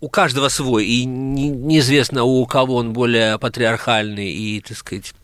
[0.00, 5.14] у каждого свой, и не, неизвестно, у кого он более патриархальный и, так сказать,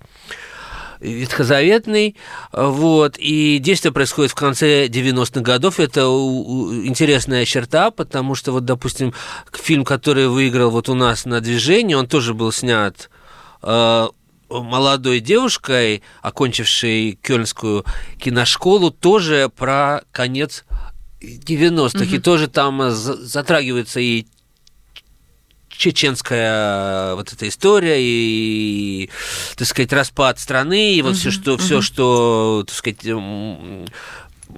[1.01, 2.16] ветхозаветный,
[2.53, 9.14] вот, и действие происходит в конце 90-х годов, это интересная черта, потому что, вот, допустим,
[9.53, 13.11] фильм, который выиграл вот у нас на движении, он тоже был снят
[13.62, 14.09] э,
[14.48, 17.84] молодой девушкой, окончившей Кёльнскую
[18.18, 20.64] киношколу, тоже про конец
[21.20, 22.14] 90-х, угу.
[22.14, 24.26] и тоже там затрагивается и
[25.68, 29.11] чеченская вот эта история и,
[29.56, 31.62] так сказать, распад страны и вот угу, все, что, угу.
[31.62, 33.04] все, что, так сказать,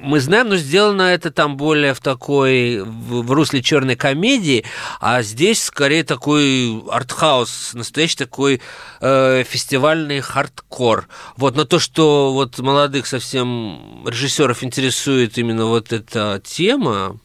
[0.02, 4.64] мы знаем, но сделано это там более в такой, в, в русле черной комедии,
[5.00, 8.60] а здесь скорее такой артхаус, настоящий такой
[9.00, 11.08] э, фестивальный хардкор.
[11.36, 17.18] Вот, но то, что вот молодых совсем режиссеров интересует именно вот эта тема,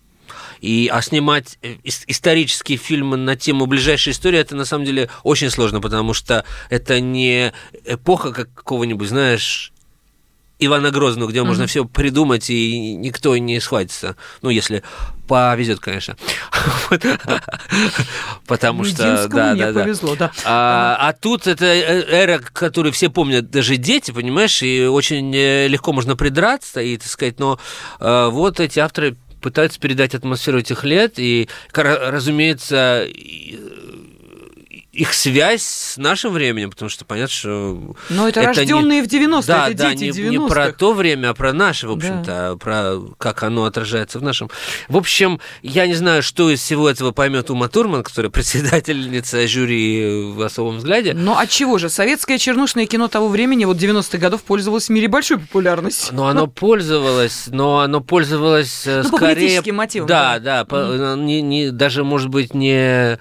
[0.61, 5.49] и, а снимать э, исторические фильмы на тему ближайшей истории, это на самом деле очень
[5.49, 7.53] сложно, потому что это не
[7.85, 9.71] эпоха какого-нибудь, знаешь,
[10.59, 11.45] Ивана Грозного, где mm-hmm.
[11.45, 14.15] можно все придумать, и никто не схватится.
[14.41, 14.83] Ну, если
[15.27, 16.15] повезет, конечно.
[18.47, 19.83] Потому что, да, да, да.
[19.83, 20.31] повезло, да.
[20.45, 25.67] А, а тут это э, эра, которую все помнят, даже дети, понимаешь, и очень э,
[25.67, 27.59] легко можно придраться и, так сказать, но
[27.99, 33.07] вот эти авторы пытаются передать атмосферу этих лет, и, разумеется,
[34.95, 37.95] их связь с нашим временем, потому что понятно, что...
[38.09, 39.07] Но это, это рожденные не...
[39.07, 40.29] в 90-е, да, это да, дети не, 90-х.
[40.29, 42.55] не про то время, а про наше, в общем-то, да.
[42.55, 44.49] Про как оно отражается в нашем.
[44.87, 50.31] В общем, я не знаю, что из всего этого поймет Ума Турман, которая председательница жюри
[50.33, 51.13] в особом взгляде.
[51.13, 51.89] Но от чего же?
[51.89, 56.15] Советское чернушное кино того времени, вот 90-х годов, пользовалось в мире большой популярностью.
[56.15, 59.61] Но оно пользовалось, но оно пользовалось э, ну, скорее...
[59.61, 60.07] По мотивам.
[60.07, 61.23] Да, да, да mm-hmm.
[61.23, 63.19] не, не, даже, может быть, не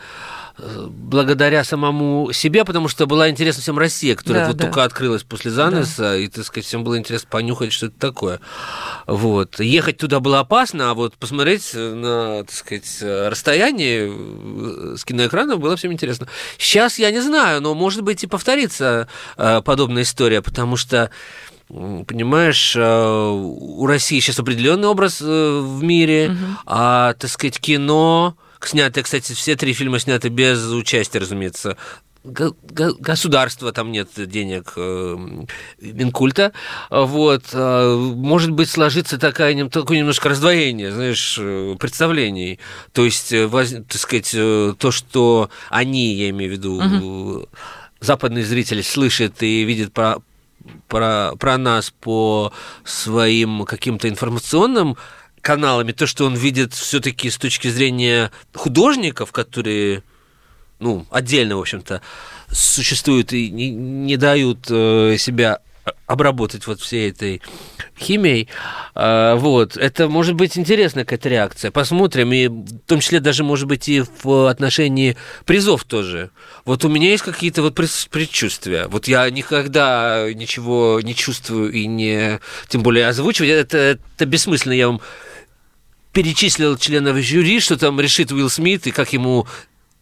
[0.57, 4.65] благодаря самому себе, потому что была интересна всем Россия, которая да, вот да.
[4.65, 6.17] только открылась после занавеса, да.
[6.17, 8.41] и, так сказать, всем было интересно понюхать, что это такое.
[9.07, 9.59] Вот.
[9.59, 14.13] Ехать туда было опасно, а вот посмотреть на, так сказать, расстояние
[14.97, 16.29] с киноэкрана было всем интересно.
[16.59, 21.11] Сейчас я не знаю, но, может быть, и повторится э, подобная история, потому что
[21.69, 26.39] понимаешь, э, у России сейчас определенный образ э, в мире, угу.
[26.67, 31.77] а, так сказать, кино Сняты, кстати, все три фильма сняты без участия, разумеется,
[32.25, 35.17] государства, там нет денег э,
[35.81, 36.53] Минкульта,
[36.91, 42.59] вот, э, может быть, сложится такая, такое немножко раздвоение, знаешь, э, представлений,
[42.93, 47.49] то есть, так сказать, то, что они, я имею в виду, угу.
[48.01, 50.17] западный зритель слышит и видит про,
[50.89, 54.97] про, про нас по своим каким-то информационным
[55.45, 60.03] каналами, то, что он видит все-таки с точки зрения художников, которые,
[60.81, 62.01] ну, отдельно, в общем-то,
[62.51, 65.61] существуют и не, не дают э, себя
[66.07, 67.43] обработать вот всей этой
[67.99, 68.49] химией.
[68.95, 69.77] А, вот.
[69.77, 71.71] Это может быть интересная какая-то реакция.
[71.71, 72.33] Посмотрим.
[72.33, 76.31] И в том числе даже, может быть, и в отношении призов тоже.
[76.65, 78.87] Вот у меня есть какие-то вот предчувствия.
[78.89, 82.41] Вот я никогда ничего не чувствую и не...
[82.69, 83.51] Тем более озвучивать.
[83.51, 84.73] Это, это бессмысленно.
[84.73, 85.03] Я вам
[86.15, 89.47] перечислил членов жюри, что там решит Уилл Смит и как ему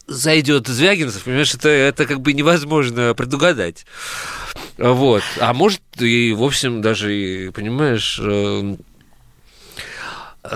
[0.06, 3.86] зайдет Звягинцев, понимаешь, это, это как бы невозможно предугадать.
[4.76, 5.22] Вот.
[5.40, 8.76] А может, и, в общем, даже, и, понимаешь, э,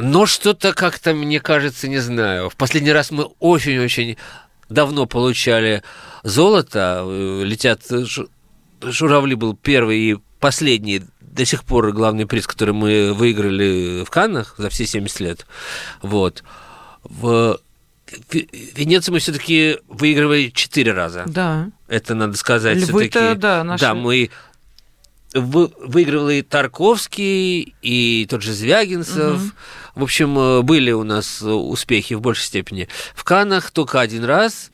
[0.01, 2.51] но что-то как-то, мне кажется, не знаю.
[2.51, 4.17] В последний раз мы очень-очень
[4.69, 5.83] давно получали
[6.23, 7.03] золото.
[7.07, 7.83] Э, летят
[8.83, 11.03] журавли был первый и последний
[11.37, 15.47] до сих пор главный приз, который мы выиграли в Каннах за все 70 лет.
[16.03, 16.43] Вот.
[17.05, 17.61] В
[18.33, 21.25] Венецию мы все-таки выигрывали четыре раза.
[21.27, 21.69] Да.
[21.89, 22.83] Это надо сказать.
[22.83, 23.35] Все-таки.
[23.35, 23.83] Да, наши...
[23.83, 24.31] да, мы
[25.35, 29.37] выигрывал и Тарковский, и тот же Звягинцев.
[29.37, 29.51] Угу.
[29.97, 32.89] В общем, э, были у нас успехи в большей степени.
[33.15, 34.71] В Канах только один раз.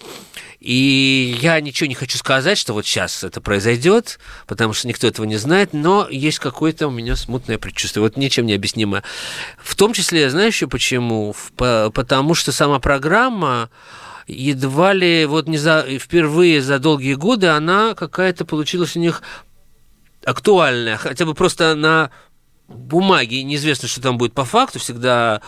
[0.62, 5.26] И я ничего не хочу сказать, что вот сейчас это произойдет, потому что никто этого
[5.26, 9.02] не знает, но есть какое-то у меня смутное предчувствие, вот ничем не объяснимо.
[9.60, 11.34] В том числе, знаешь еще почему?
[11.56, 13.70] Потому что сама программа
[14.28, 19.22] едва ли вот не за, впервые за долгие годы она какая-то получилась у них
[20.24, 22.12] актуальное, хотя бы просто на
[22.68, 25.42] бумаге, неизвестно, что там будет по факту, всегда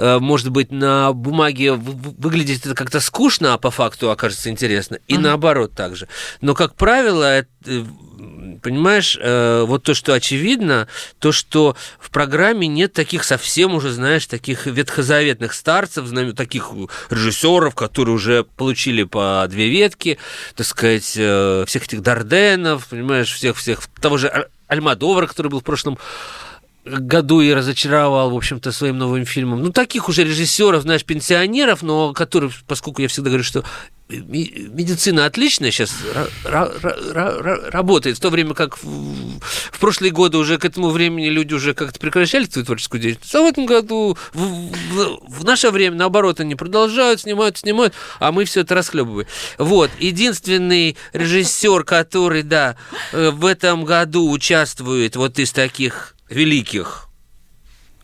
[0.00, 4.98] может быть, на бумаге выглядит это как-то скучно, а по факту окажется интересно.
[5.06, 5.20] И uh-huh.
[5.20, 6.08] наоборот также.
[6.40, 7.86] Но, как правило, это,
[8.62, 14.26] понимаешь, э, вот то, что очевидно, то, что в программе нет таких совсем уже, знаешь,
[14.26, 16.70] таких ветхозаветных старцев, таких
[17.10, 20.18] режиссеров, которые уже получили по две ветки,
[20.54, 25.98] так сказать, э, всех этих Дарденов, понимаешь, всех-всех, того же Альмадовара, который был в прошлом
[26.84, 29.62] году и разочаровал, в общем-то, своим новым фильмом.
[29.62, 33.64] Ну, таких уже режиссеров, знаешь, пенсионеров, но которые, поскольку я всегда говорю, что
[34.10, 35.94] медицина отличная сейчас
[36.44, 39.38] работает, в то время как в,
[39.72, 43.34] в прошлые годы уже к этому времени люди уже как-то прекращали свою творческую деятельность.
[43.34, 48.32] А в этом году, в, в, в наше время, наоборот, они продолжают, снимают, снимают, а
[48.32, 49.28] мы все это расхлебываем.
[49.58, 52.76] Вот, единственный режиссер, который, да,
[53.12, 57.10] э, в этом году участвует вот из таких великих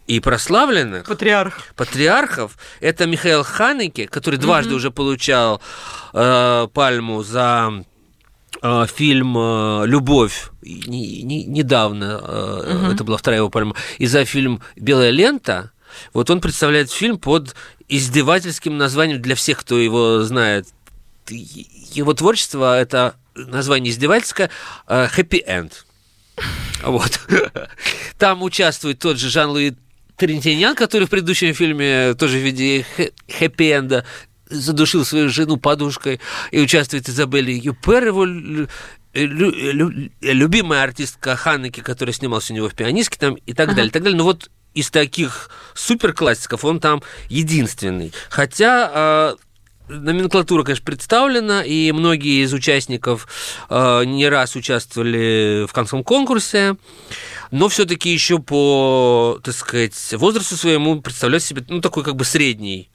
[0.07, 1.75] и прославленных Патриарх.
[1.75, 4.77] патриархов это Михаил Ханеке, который дважды mm-hmm.
[4.77, 5.61] уже получал
[6.12, 7.85] э, пальму за
[8.62, 12.95] э, фильм э, "Любовь" не, не, недавно э, mm-hmm.
[12.95, 15.73] это была вторая его пальма, и за фильм "Белая лента".
[16.12, 17.57] Вот он представляет фильм под
[17.89, 20.69] издевательским названием для всех, кто его знает.
[21.29, 24.51] Его творчество это название издевательское
[24.87, 25.73] "Happy End".
[26.83, 27.20] Вот.
[28.18, 29.75] Там участвует тот же Жан-Луи
[30.16, 32.87] Трентинян, который в предыдущем фильме тоже в виде
[33.29, 34.05] хэппи-энда
[34.49, 36.20] задушил свою жену подушкой
[36.51, 38.25] и участвует Изабелли Юпер, его
[39.14, 43.77] любимая артистка Ханеки, которая снималась у него в «Пианистке» там, и так ага.
[43.77, 44.18] далее, и так далее.
[44.18, 48.12] Но вот из таких суперклассиков он там единственный.
[48.29, 49.37] Хотя а,
[49.88, 53.29] Номенклатура, конечно, представлена, и многие из участников
[53.68, 56.77] э, не раз участвовали в концом конкурсе,
[57.53, 62.90] но все-таки еще по, так сказать, возрасту своему представляют себе, ну, такой как бы средний,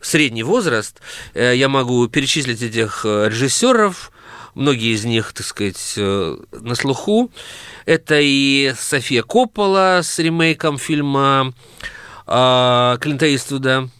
[0.00, 1.02] средний возраст.
[1.34, 4.10] Э, я могу перечислить этих э, режиссеров,
[4.54, 7.30] многие из них, так сказать, э, на слуху.
[7.84, 11.52] Это и София Коппола с ремейком фильма
[12.26, 13.90] э, Клинта Иствуда,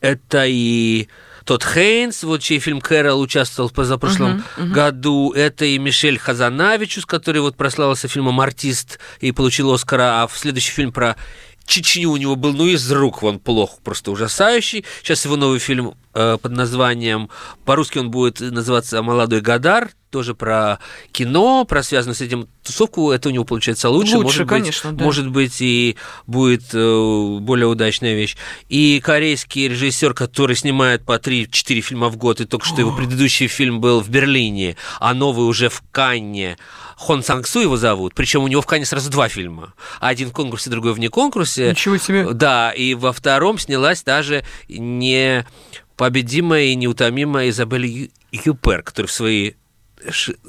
[0.00, 1.08] это и
[1.46, 4.70] тот Хейнс, вот чей фильм «Кэрол» участвовал в позапрошлом uh-huh, uh-huh.
[4.72, 5.32] году.
[5.32, 10.72] Это и Мишель Хазанавичус, который вот прославился фильмом «Артист» и получил Оскара, а в следующий
[10.72, 11.16] фильм про
[11.64, 14.84] Чечню у него был, ну, из рук он плохо, просто ужасающий.
[15.02, 17.30] Сейчас его новый фильм э, под названием,
[17.64, 20.78] по-русски он будет называться «Молодой Гадар», тоже про
[21.12, 24.16] кино, про связанную с этим тусовку, это у него получается лучше.
[24.16, 25.04] Лучше, может конечно, быть, да.
[25.04, 28.34] Может быть, и будет э, более удачная вещь.
[28.70, 33.46] И корейский режиссер, который снимает по 3-4 фильма в год, и только что его предыдущий
[33.46, 36.56] фильм был в Берлине, а новый уже в Канне,
[36.96, 39.74] Хон Санг Су его зовут, причем у него в Канне сразу два фильма.
[40.00, 41.72] Один в конкурсе, другой вне конкурсе.
[41.72, 42.32] Ничего себе.
[42.32, 45.44] Да, и во втором снялась даже не
[45.94, 49.52] победимая и неутомимая Изабель Юпер, которая в свои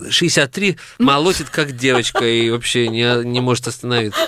[0.09, 4.27] 63 молотит как девочка и вообще не, не может остановиться.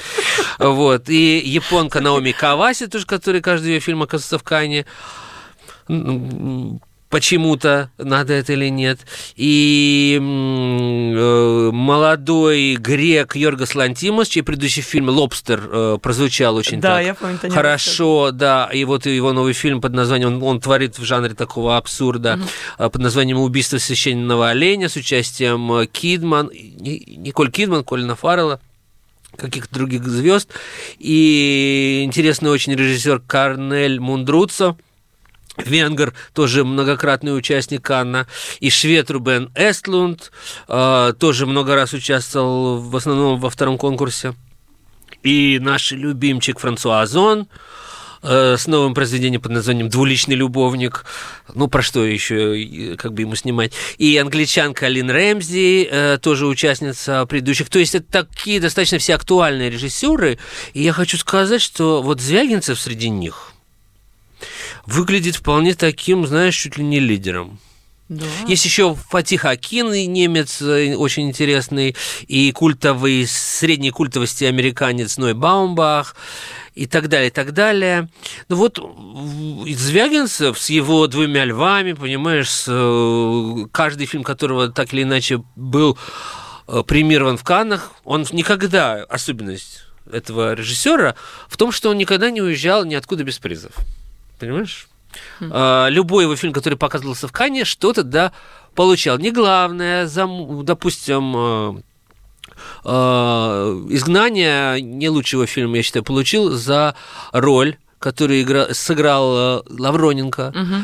[0.57, 1.09] Вот.
[1.09, 4.85] И японка Наоми Каваси, тоже, который каждый ее фильм оказывается в Кане
[7.09, 8.99] почему-то, надо это или нет.
[9.35, 17.05] И э, молодой грек Йоргос Лантимос, чей предыдущий фильм «Лобстер» э, прозвучал очень да, так
[17.05, 21.03] я помню, хорошо, да, и вот его новый фильм под названием, он, он творит в
[21.03, 22.39] жанре такого абсурда,
[22.77, 22.89] угу.
[22.91, 28.59] под названием «Убийство священного оленя» с участием э, Кидман, Николь Кидман, Колина Фаррелла
[29.35, 30.49] каких-то других звезд.
[30.97, 34.77] И интересный очень режиссер Карнель Мундруцо–
[35.65, 38.27] венгер, тоже многократный участник Канна,
[38.59, 40.31] и швед Рубен Эстлунд,
[40.67, 44.33] э, тоже много раз участвовал в основном во втором конкурсе,
[45.23, 47.47] и наш любимчик Франсуа Озон,
[48.21, 51.05] э, с новым произведением под названием «Двуличный любовник».
[51.53, 53.73] Ну, про что еще, как бы ему снимать.
[53.97, 57.69] И англичанка Лин Рэмзи, э, тоже участница предыдущих.
[57.69, 60.37] То есть это такие достаточно все актуальные режиссеры.
[60.73, 63.53] И я хочу сказать, что вот Звягинцев среди них–
[64.89, 67.59] выглядит вполне таким, знаешь, чуть ли не лидером.
[68.09, 68.25] Да.
[68.47, 71.95] Есть еще Фатих Акин, немец э, очень интересный,
[72.27, 76.15] и культовый, средней культовости американец Ной Баумбах,
[76.73, 78.09] и так далее, и так далее.
[78.47, 78.79] Ну вот
[79.67, 85.95] Звягинцев с его двумя львами, понимаешь, с, э, каждый фильм которого так или иначе был
[86.67, 91.13] э, премирован в Каннах, он никогда, особенность этого режиссера
[91.47, 93.73] в том, что он никогда не уезжал ниоткуда без призов.
[94.39, 94.87] Понимаешь?
[95.39, 95.89] Mm.
[95.89, 98.31] Любой его фильм, который показывался в Кане, что-то да
[98.75, 99.17] получал.
[99.17, 101.83] Не главное, зам, допустим,
[102.83, 106.95] «Изгнание» не лучшего фильма, я считаю, получил за
[107.31, 108.73] роль которую игра...
[108.73, 110.53] сыграл Лавроненко.
[110.55, 110.83] Угу.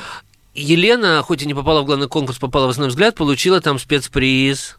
[0.53, 4.77] Елена, хоть и не попала в главный конкурс, попала в основной взгляд, получила там спецприз.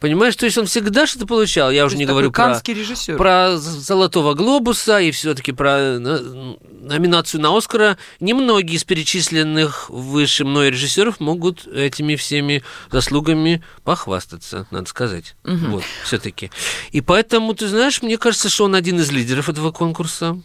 [0.00, 1.72] Понимаешь, то есть он всегда что-то получал.
[1.72, 3.16] Я то уже не говорю про, режиссер.
[3.16, 7.98] про Золотого глобуса и все-таки про номинацию на Оскара.
[8.20, 15.34] Немногие из перечисленных выше мной режиссеров могут этими всеми заслугами похвастаться, надо сказать.
[15.44, 15.66] Угу.
[15.68, 16.52] Вот, все-таки.
[16.92, 20.40] И поэтому, ты знаешь, мне кажется, что он один из лидеров этого конкурса.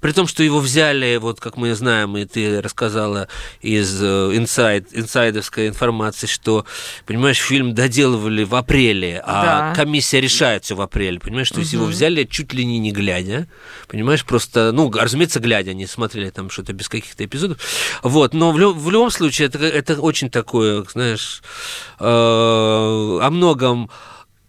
[0.00, 3.28] При том, что его взяли, вот как мы знаем, и ты рассказала
[3.60, 6.64] из инсайд, э, инсайдовской информации, что,
[7.06, 9.74] понимаешь, фильм доделывали в апреле, а да.
[9.74, 11.82] комиссия решает все в апреле, понимаешь, то есть угу.
[11.82, 13.48] его взяли чуть ли не не глядя,
[13.88, 17.58] понимаешь, просто, ну, разумеется, глядя, они смотрели там что-то без каких-то эпизодов,
[18.02, 21.42] вот, но в, в любом случае это, это очень такое, знаешь,
[21.98, 23.90] э, о многом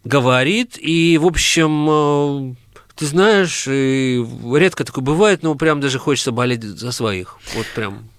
[0.04, 2.56] говорит, и, в общем, э,
[2.98, 7.38] ты знаешь, редко такое бывает, но прям даже хочется болеть за своих.
[7.56, 8.10] Вот прям.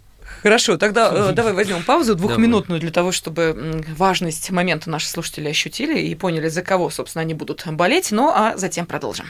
[0.43, 5.99] Хорошо, тогда э, давай возьмем паузу двухминутную для того, чтобы важность момента наши слушатели ощутили
[5.99, 8.13] и поняли, за кого, собственно, они будут болеть.
[8.13, 9.27] Ну, а затем продолжим.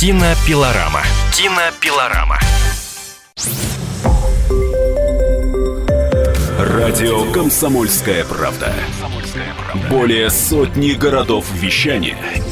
[0.00, 1.02] Кинопилорама.
[1.32, 2.40] Кинопилорама.
[6.58, 8.74] Радио «Комсомольская правда».
[9.88, 12.16] Более сотни городов вещания–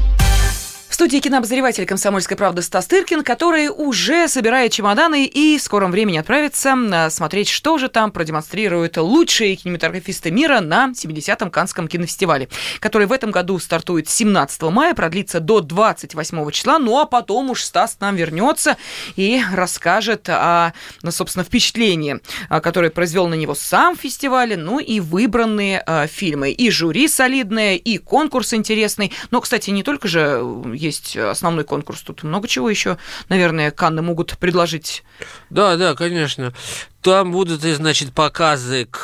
[1.01, 6.75] студии кинообозреватель «Комсомольской правды» Стас Тыркин, который уже собирает чемоданы и в скором времени отправится
[6.75, 12.49] а, смотреть, что же там продемонстрируют лучшие кинематографисты мира на 70-м Канском кинофестивале,
[12.79, 17.63] который в этом году стартует 17 мая, продлится до 28 числа, ну а потом уж
[17.63, 18.77] Стас нам вернется
[19.15, 20.71] и расскажет о,
[21.01, 26.51] ну, собственно, впечатлении, а, которое произвел на него сам фестиваль, ну и выбранные э, фильмы.
[26.51, 29.11] И жюри солидное, и конкурс интересный.
[29.31, 30.45] Но, кстати, не только же
[30.75, 32.01] есть есть основной конкурс.
[32.01, 32.97] Тут много чего еще,
[33.29, 35.03] наверное, Канны могут предложить.
[35.49, 36.53] Да, да, конечно.
[37.01, 38.99] Там будут, значит, показы к,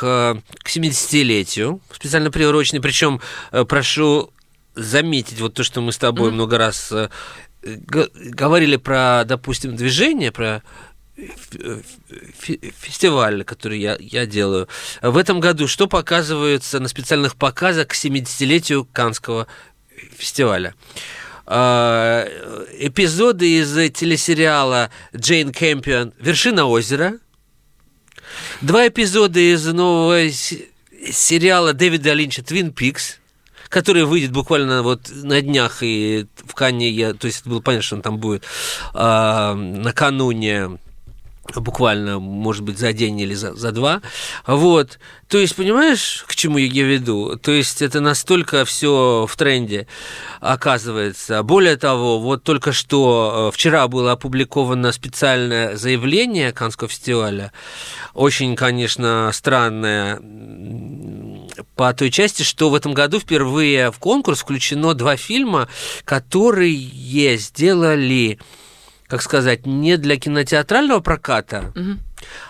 [0.59, 2.81] к 70-летию, специально приуроченные.
[2.81, 3.21] Причем
[3.51, 4.31] э, прошу
[4.75, 6.33] заметить вот то, что мы с тобой mm-hmm.
[6.33, 7.09] много раз э,
[7.63, 10.61] говорили про, допустим, движение, про
[12.79, 14.67] фестиваль, который я, я делаю.
[15.01, 19.47] В этом году что показывается на специальных показах к 70-летию Канского
[20.15, 20.75] фестиваля?
[21.49, 22.27] А,
[22.77, 26.13] эпизоды из телесериала Джейн Кэмпион.
[26.19, 27.19] «Вершина озера»,
[28.61, 33.19] два эпизода из нового сериала Дэвида Линча «Твин Пикс»,
[33.69, 37.95] который выйдет буквально вот на днях, и в Канне я, то есть было понятно, что
[37.95, 38.43] он там будет
[38.93, 40.79] э, накануне
[41.55, 44.01] буквально, может быть, за день или за, за два.
[44.45, 44.99] Вот.
[45.27, 47.37] То есть, понимаешь, к чему я веду?
[47.37, 49.87] То есть, это настолько все в тренде
[50.39, 51.43] оказывается.
[51.43, 57.51] Более того, вот только что э, вчера было опубликовано специальное заявление Канского фестиваля,
[58.13, 60.19] очень, конечно, странное
[61.75, 65.67] по той части, что в этом году впервые в конкурс включено два фильма,
[66.05, 66.75] которые
[67.37, 68.39] сделали
[69.07, 71.97] как сказать, не для кинотеатрального проката, угу.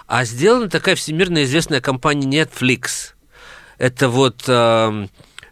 [0.07, 3.13] а сделана такая всемирно известная компания Netflix.
[3.77, 5.07] Это вот э,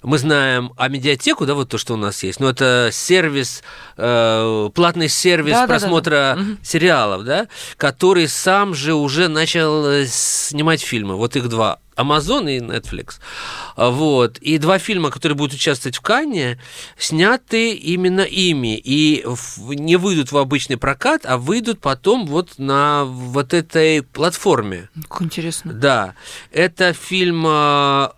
[0.05, 3.63] мы знаем о медиатеку, да, вот то, что у нас есть, но это сервис,
[3.97, 6.57] э, платный сервис да, просмотра да, да, да.
[6.63, 7.47] сериалов, да,
[7.77, 11.15] который сам же уже начал э, снимать фильмы.
[11.15, 11.79] Вот их два.
[11.95, 13.19] Amazon и Netflix.
[13.75, 14.37] Вот.
[14.39, 16.59] И два фильма, которые будут участвовать в Канне,
[16.97, 18.79] сняты именно ими.
[18.83, 19.25] И
[19.69, 24.89] не выйдут в обычный прокат, а выйдут потом вот на вот этой платформе.
[25.09, 25.73] Как интересно.
[25.73, 26.15] Да.
[26.51, 28.09] Это фильм э,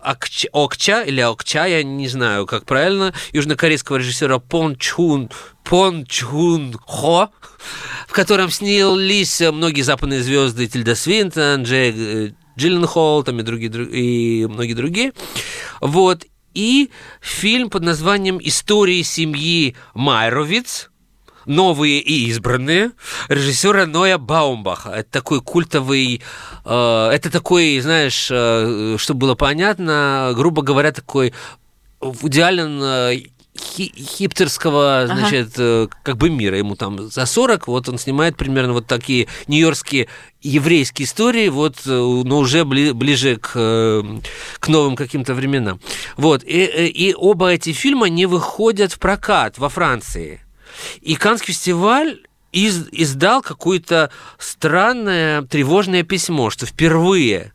[0.52, 5.30] Окча, или Окча, я не знаю, как правильно, южнокорейского режиссера Пон Чхун
[5.68, 7.30] Пон Чхун Хо,
[8.06, 14.46] в котором снялись многие западные звезды Тильда Свинтон, Джей э, Джилленхол там и, другие, и
[14.46, 15.12] многие другие.
[15.80, 16.26] Вот.
[16.54, 16.90] И
[17.20, 20.90] фильм под названием «Истории семьи Майровиц»,
[21.46, 22.90] новые и избранные
[23.28, 24.90] режиссера Ноя Баумбаха.
[24.90, 26.20] Это такой культовый,
[26.64, 31.32] э, это такой, знаешь, э, чтобы было понятно, грубо говоря, такой
[32.00, 33.22] идеален э,
[33.68, 35.88] хи- хиптерского, значит, ага.
[36.02, 36.56] как бы мира.
[36.56, 40.08] Ему там за 40, вот он снимает примерно вот такие нью-йоркские
[40.40, 44.02] еврейские истории, вот, но уже бли, ближе к,
[44.60, 45.80] к новым каким-то временам.
[46.16, 50.40] Вот, и, и оба эти фильма не выходят в прокат во Франции.
[51.00, 52.20] И Каннский фестиваль
[52.52, 57.52] из, издал какое-то странное тревожное письмо, что впервые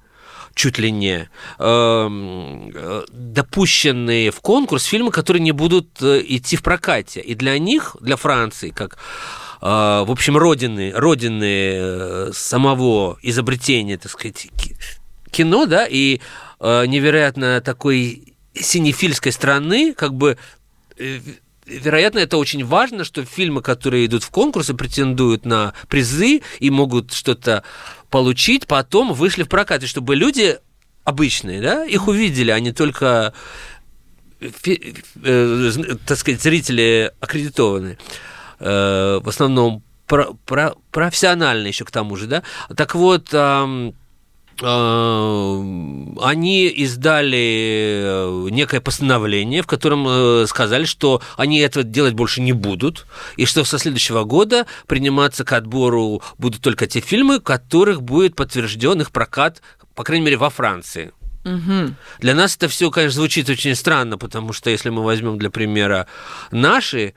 [0.55, 1.29] чуть ли не
[1.59, 7.21] эм, э, допущенные в конкурс фильмы, которые не будут э, идти в прокате.
[7.21, 8.97] И для них, для Франции, как
[9.61, 14.47] э, в общем, родины, родины самого изобретения, так сказать,
[15.31, 16.19] кино, да, и
[16.59, 20.37] невероятно такой синефильской страны, как бы
[21.65, 27.13] вероятно, это очень важно, что фильмы, которые идут в конкурсы, претендуют на призы и могут
[27.13, 27.63] что-то
[28.09, 30.59] получить, потом вышли в прокат, и чтобы люди
[31.03, 33.33] обычные, да, их увидели, а не только
[34.39, 35.71] э,
[36.05, 37.97] так сказать, зрители аккредитованные,
[38.59, 42.43] э, в основном про, про, профессиональные еще к тому же, да.
[42.75, 43.29] Так вот,
[44.61, 52.53] они издали э, некое постановление, в котором э, сказали, что они этого делать больше не
[52.53, 58.35] будут, и что со следующего года приниматься к отбору будут только те фильмы, которых будет
[58.35, 59.61] подтвержден их прокат,
[59.95, 61.11] по крайней мере, во Франции.
[61.45, 61.95] Угу.
[62.19, 66.07] Для нас это все, конечно, звучит очень странно, потому что если мы возьмем для примера
[66.51, 67.15] наши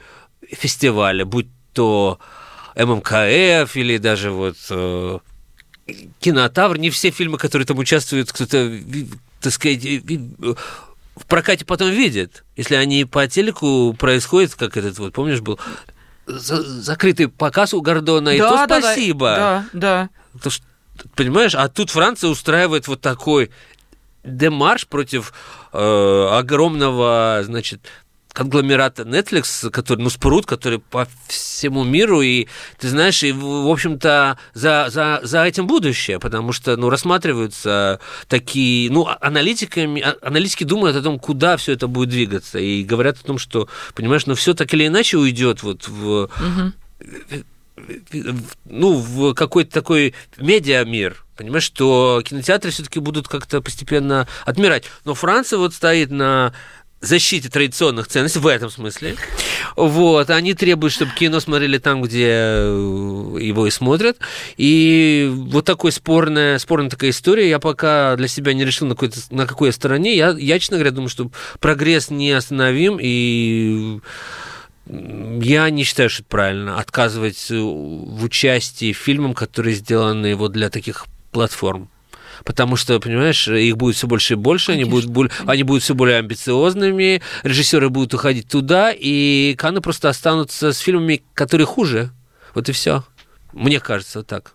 [0.50, 2.18] фестивали, будь то
[2.76, 4.56] ММКФ или даже вот
[6.20, 8.78] кинотавр, не все фильмы, которые там участвуют, кто-то,
[9.40, 12.44] так сказать, в прокате потом видит.
[12.56, 15.58] Если они по телеку происходят, как этот вот, помнишь, был
[16.26, 19.26] закрытый показ у Гордона, да, и то да, спасибо.
[19.26, 20.10] Да, да.
[20.42, 20.64] То, что,
[21.14, 23.50] понимаешь, а тут Франция устраивает вот такой
[24.24, 25.32] демарш против
[25.72, 27.80] э, огромного, значит,
[28.36, 34.38] конгломерата Netflix, который, ну, спрут, который по всему миру, и, ты знаешь, и, в общем-то,
[34.52, 40.64] за, за, за этим будущее, потому что, ну, рассматриваются такие, ну, а, аналитиками, а, аналитики
[40.64, 44.34] думают о том, куда все это будет двигаться, и говорят о том, что, понимаешь, ну,
[44.34, 46.24] все так или иначе уйдет вот в...
[46.24, 47.42] Угу.
[48.66, 54.84] Ну, в какой-то такой медиамир, понимаешь, что кинотеатры все-таки будут как-то постепенно отмирать.
[55.06, 56.52] Но Франция вот стоит на
[57.00, 59.16] защите традиционных ценностей в этом смысле.
[59.76, 64.18] Вот, они требуют, чтобы кино смотрели там, где э, его и смотрят.
[64.56, 67.48] И вот такой спорная, спорная такая история.
[67.48, 70.16] Я пока для себя не решил, на какой, на какой стороне.
[70.16, 71.30] Я, я, честно говоря, думаю, что
[71.60, 74.00] прогресс не остановим, и
[74.88, 81.06] я не считаю, что это правильно отказывать в участии фильмам, которые сделаны вот для таких
[81.32, 81.90] платформ
[82.44, 86.18] потому что, понимаешь, их будет все больше и больше, они будут, они будут все более
[86.18, 92.10] амбициозными, режиссеры будут уходить туда, и Каны просто останутся с фильмами, которые хуже.
[92.54, 93.04] Вот и все.
[93.52, 94.52] Мне кажется, так.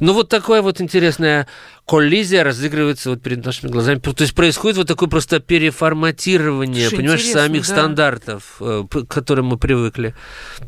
[0.00, 1.46] Ну, вот такое вот интересное
[1.86, 4.00] коллизия разыгрывается вот перед нашими глазами.
[4.00, 7.74] То есть происходит вот такое просто переформатирование, Слушай, понимаешь, самих да.
[7.74, 10.14] стандартов, э, к которым мы привыкли.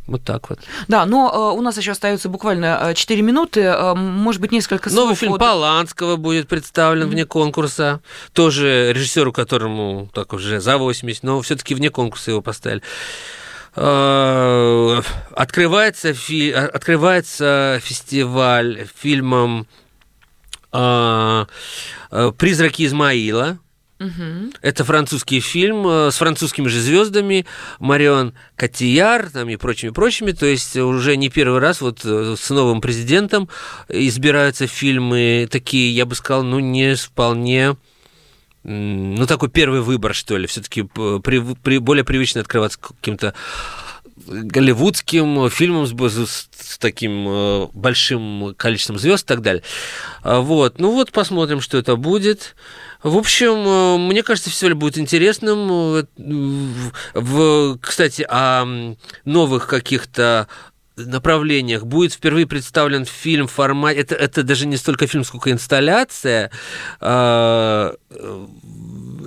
[0.07, 0.61] Вот так вот.
[0.87, 3.75] Да, но э, у нас еще остается буквально 4 э, минуты.
[3.97, 5.01] Может быть, несколько слов.
[5.01, 5.41] Новый фильм от...
[5.41, 7.11] Поланского будет представлен mm-hmm.
[7.11, 8.01] вне конкурса.
[8.33, 12.83] Тоже режиссеру, которому так уже за 80, но все-таки вне конкурса его поставили
[15.35, 16.51] открывается, фи...
[16.51, 19.69] открывается фестиваль фильмом
[20.71, 23.59] «Призраки Измаила».
[24.01, 24.53] Угу.
[24.63, 27.47] Это французский фильм э, с французскими же звездами,
[27.81, 30.31] Марион Котияр там, и прочими-прочими.
[30.31, 33.49] То есть уже не первый раз вот э, с новым президентом
[33.89, 37.77] избираются фильмы такие, я бы сказал, ну не вполне
[38.63, 43.35] ну, такой первый выбор, что ли, все-таки при, при, более привычно открываться каким-то
[44.27, 49.63] голливудским фильмом с, с, с таким э, большим количеством звезд и так далее.
[50.23, 50.79] А, вот.
[50.79, 52.55] Ну вот, посмотрим, что это будет.
[53.03, 55.71] В общем, э, мне кажется, фестиваль будет интересным.
[55.71, 56.05] Э,
[57.15, 58.95] в, кстати, о
[59.25, 60.49] новых каких-то
[61.07, 64.01] направлениях будет впервые представлен фильм в формате...
[64.01, 66.51] Это, это даже не столько фильм, сколько инсталляция,
[67.01, 67.95] э,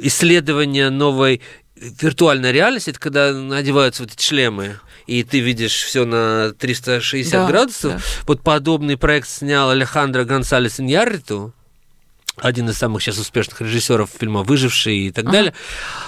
[0.02, 1.42] исследование новой
[1.82, 7.48] виртуальная реальность, это когда надеваются вот эти шлемы, и ты видишь все на 360 да,
[7.48, 7.94] градусов.
[7.94, 8.02] Да.
[8.28, 11.54] Вот подобный проект снял Алехандро Гонсалес Иньярриту,
[12.38, 15.34] один из самых сейчас успешных режиссеров фильма «Выживший» и так ага.
[15.34, 15.54] далее,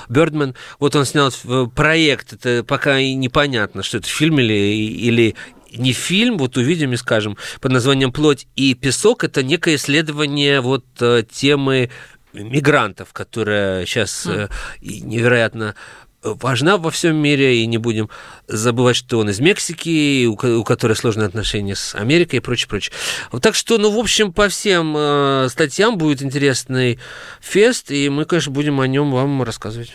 [0.10, 0.56] Бёрдман.
[0.80, 1.32] Вот он снял
[1.76, 5.36] проект, это пока и непонятно, что это фильм или, или
[5.76, 9.24] не фильм, вот увидим и скажем, под названием «Плоть и песок».
[9.24, 11.90] Это некое исследование вот э, темы
[12.34, 14.50] мигрантов, которая сейчас mm.
[14.82, 15.76] невероятно
[16.24, 18.10] важна во всем мире, и не будем
[18.48, 22.94] забывать, что он из Мексики, у, у которой сложные отношения с Америкой и прочее, прочее.
[23.42, 27.00] Так что, ну, в общем, по всем э, статьям будет интересный
[27.42, 29.94] фест, и мы, конечно, будем о нем вам рассказывать.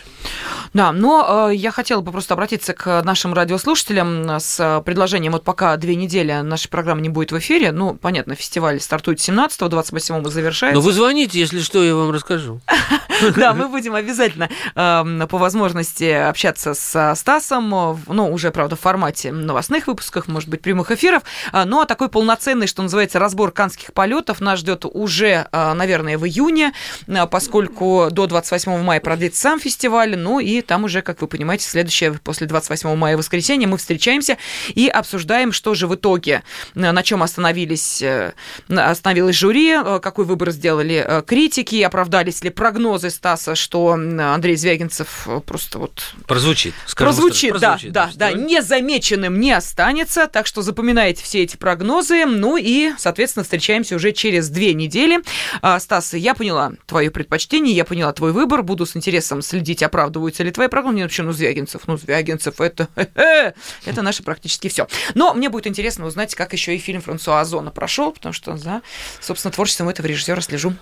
[0.73, 5.75] Да, но э, я хотела бы просто обратиться к нашим радиослушателям с предложением, вот пока
[5.77, 10.75] две недели нашей программы не будет в эфире, ну, понятно, фестиваль стартует 17-го, 28-го завершается.
[10.75, 12.61] Но вы звоните, если что, я вам расскажу.
[13.35, 17.69] Да, мы будем обязательно эм, по возможности общаться с Стасом,
[18.07, 22.67] ну, уже, правда, в формате новостных выпусков, может быть, прямых эфиров, а, но такой полноценный,
[22.67, 26.73] что называется, разбор канских полетов нас ждет уже, а, наверное, в июне,
[27.07, 31.67] а, поскольку до 28 мая продлится сам фестиваль, ну и там уже, как вы понимаете,
[31.67, 34.37] следующее, после 28 мая воскресенье, мы встречаемся
[34.69, 36.43] и обсуждаем, что же в итоге,
[36.73, 38.33] на чем остановились, э,
[38.69, 45.27] остановилось жюри, э, какой выбор сделали э, критики, оправдались ли прогнозы Стаса, что Андрей Звягинцев
[45.45, 46.13] просто вот...
[46.27, 46.73] Прозвучит.
[46.95, 52.57] Прозвучит, да, прозвучит, да, да, незамеченным не останется, так что запоминайте все эти прогнозы, ну
[52.57, 55.19] и, соответственно, встречаемся уже через две недели.
[55.61, 60.43] А, Стас, я поняла твое предпочтение, я поняла твой выбор, буду с интересом следить, оправдываются
[60.43, 60.93] ли твои прогнозы.
[60.93, 62.87] Мне вообще, ну, Звягинцев, ну, Звягинцев, это,
[63.85, 64.87] это наше практически все.
[65.13, 68.81] Но мне будет интересно узнать, как еще и фильм Франсуа Озона прошел, потому что за,
[69.19, 70.73] собственно, творчеством этого режиссера слежу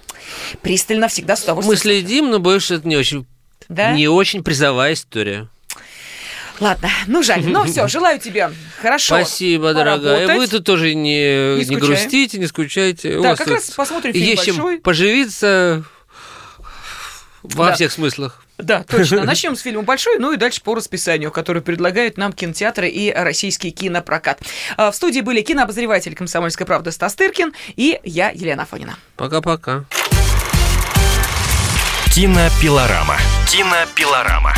[0.61, 1.77] пристально, всегда с удовольствием.
[1.77, 3.25] Мы следим, но больше это не очень,
[3.69, 3.93] да?
[3.93, 5.47] не очень призовая история.
[6.59, 7.45] Ладно, ну жаль.
[7.45, 8.51] Ну все, желаю тебе
[8.81, 9.15] хорошо.
[9.15, 10.35] Спасибо, дорогая.
[10.35, 13.19] Вы тут тоже не, не, не грустите, не скучайте.
[13.21, 14.73] Да, как раз посмотрим фильм есть большой.
[14.75, 15.83] чем поживиться
[17.43, 17.73] во да.
[17.73, 18.43] всех смыслах.
[18.57, 19.23] Да, точно.
[19.25, 23.71] Начнем с фильма «Большой», ну и дальше по расписанию, который предлагают нам кинотеатры и российский
[23.71, 24.41] кинопрокат.
[24.77, 28.97] А, в студии были кинообозреватель «Комсомольской правды» Стас Тыркин и я, Елена Афонина.
[29.15, 29.85] Пока-пока.
[32.17, 33.15] Кинопилорама.
[33.45, 34.51] Кинопилорама.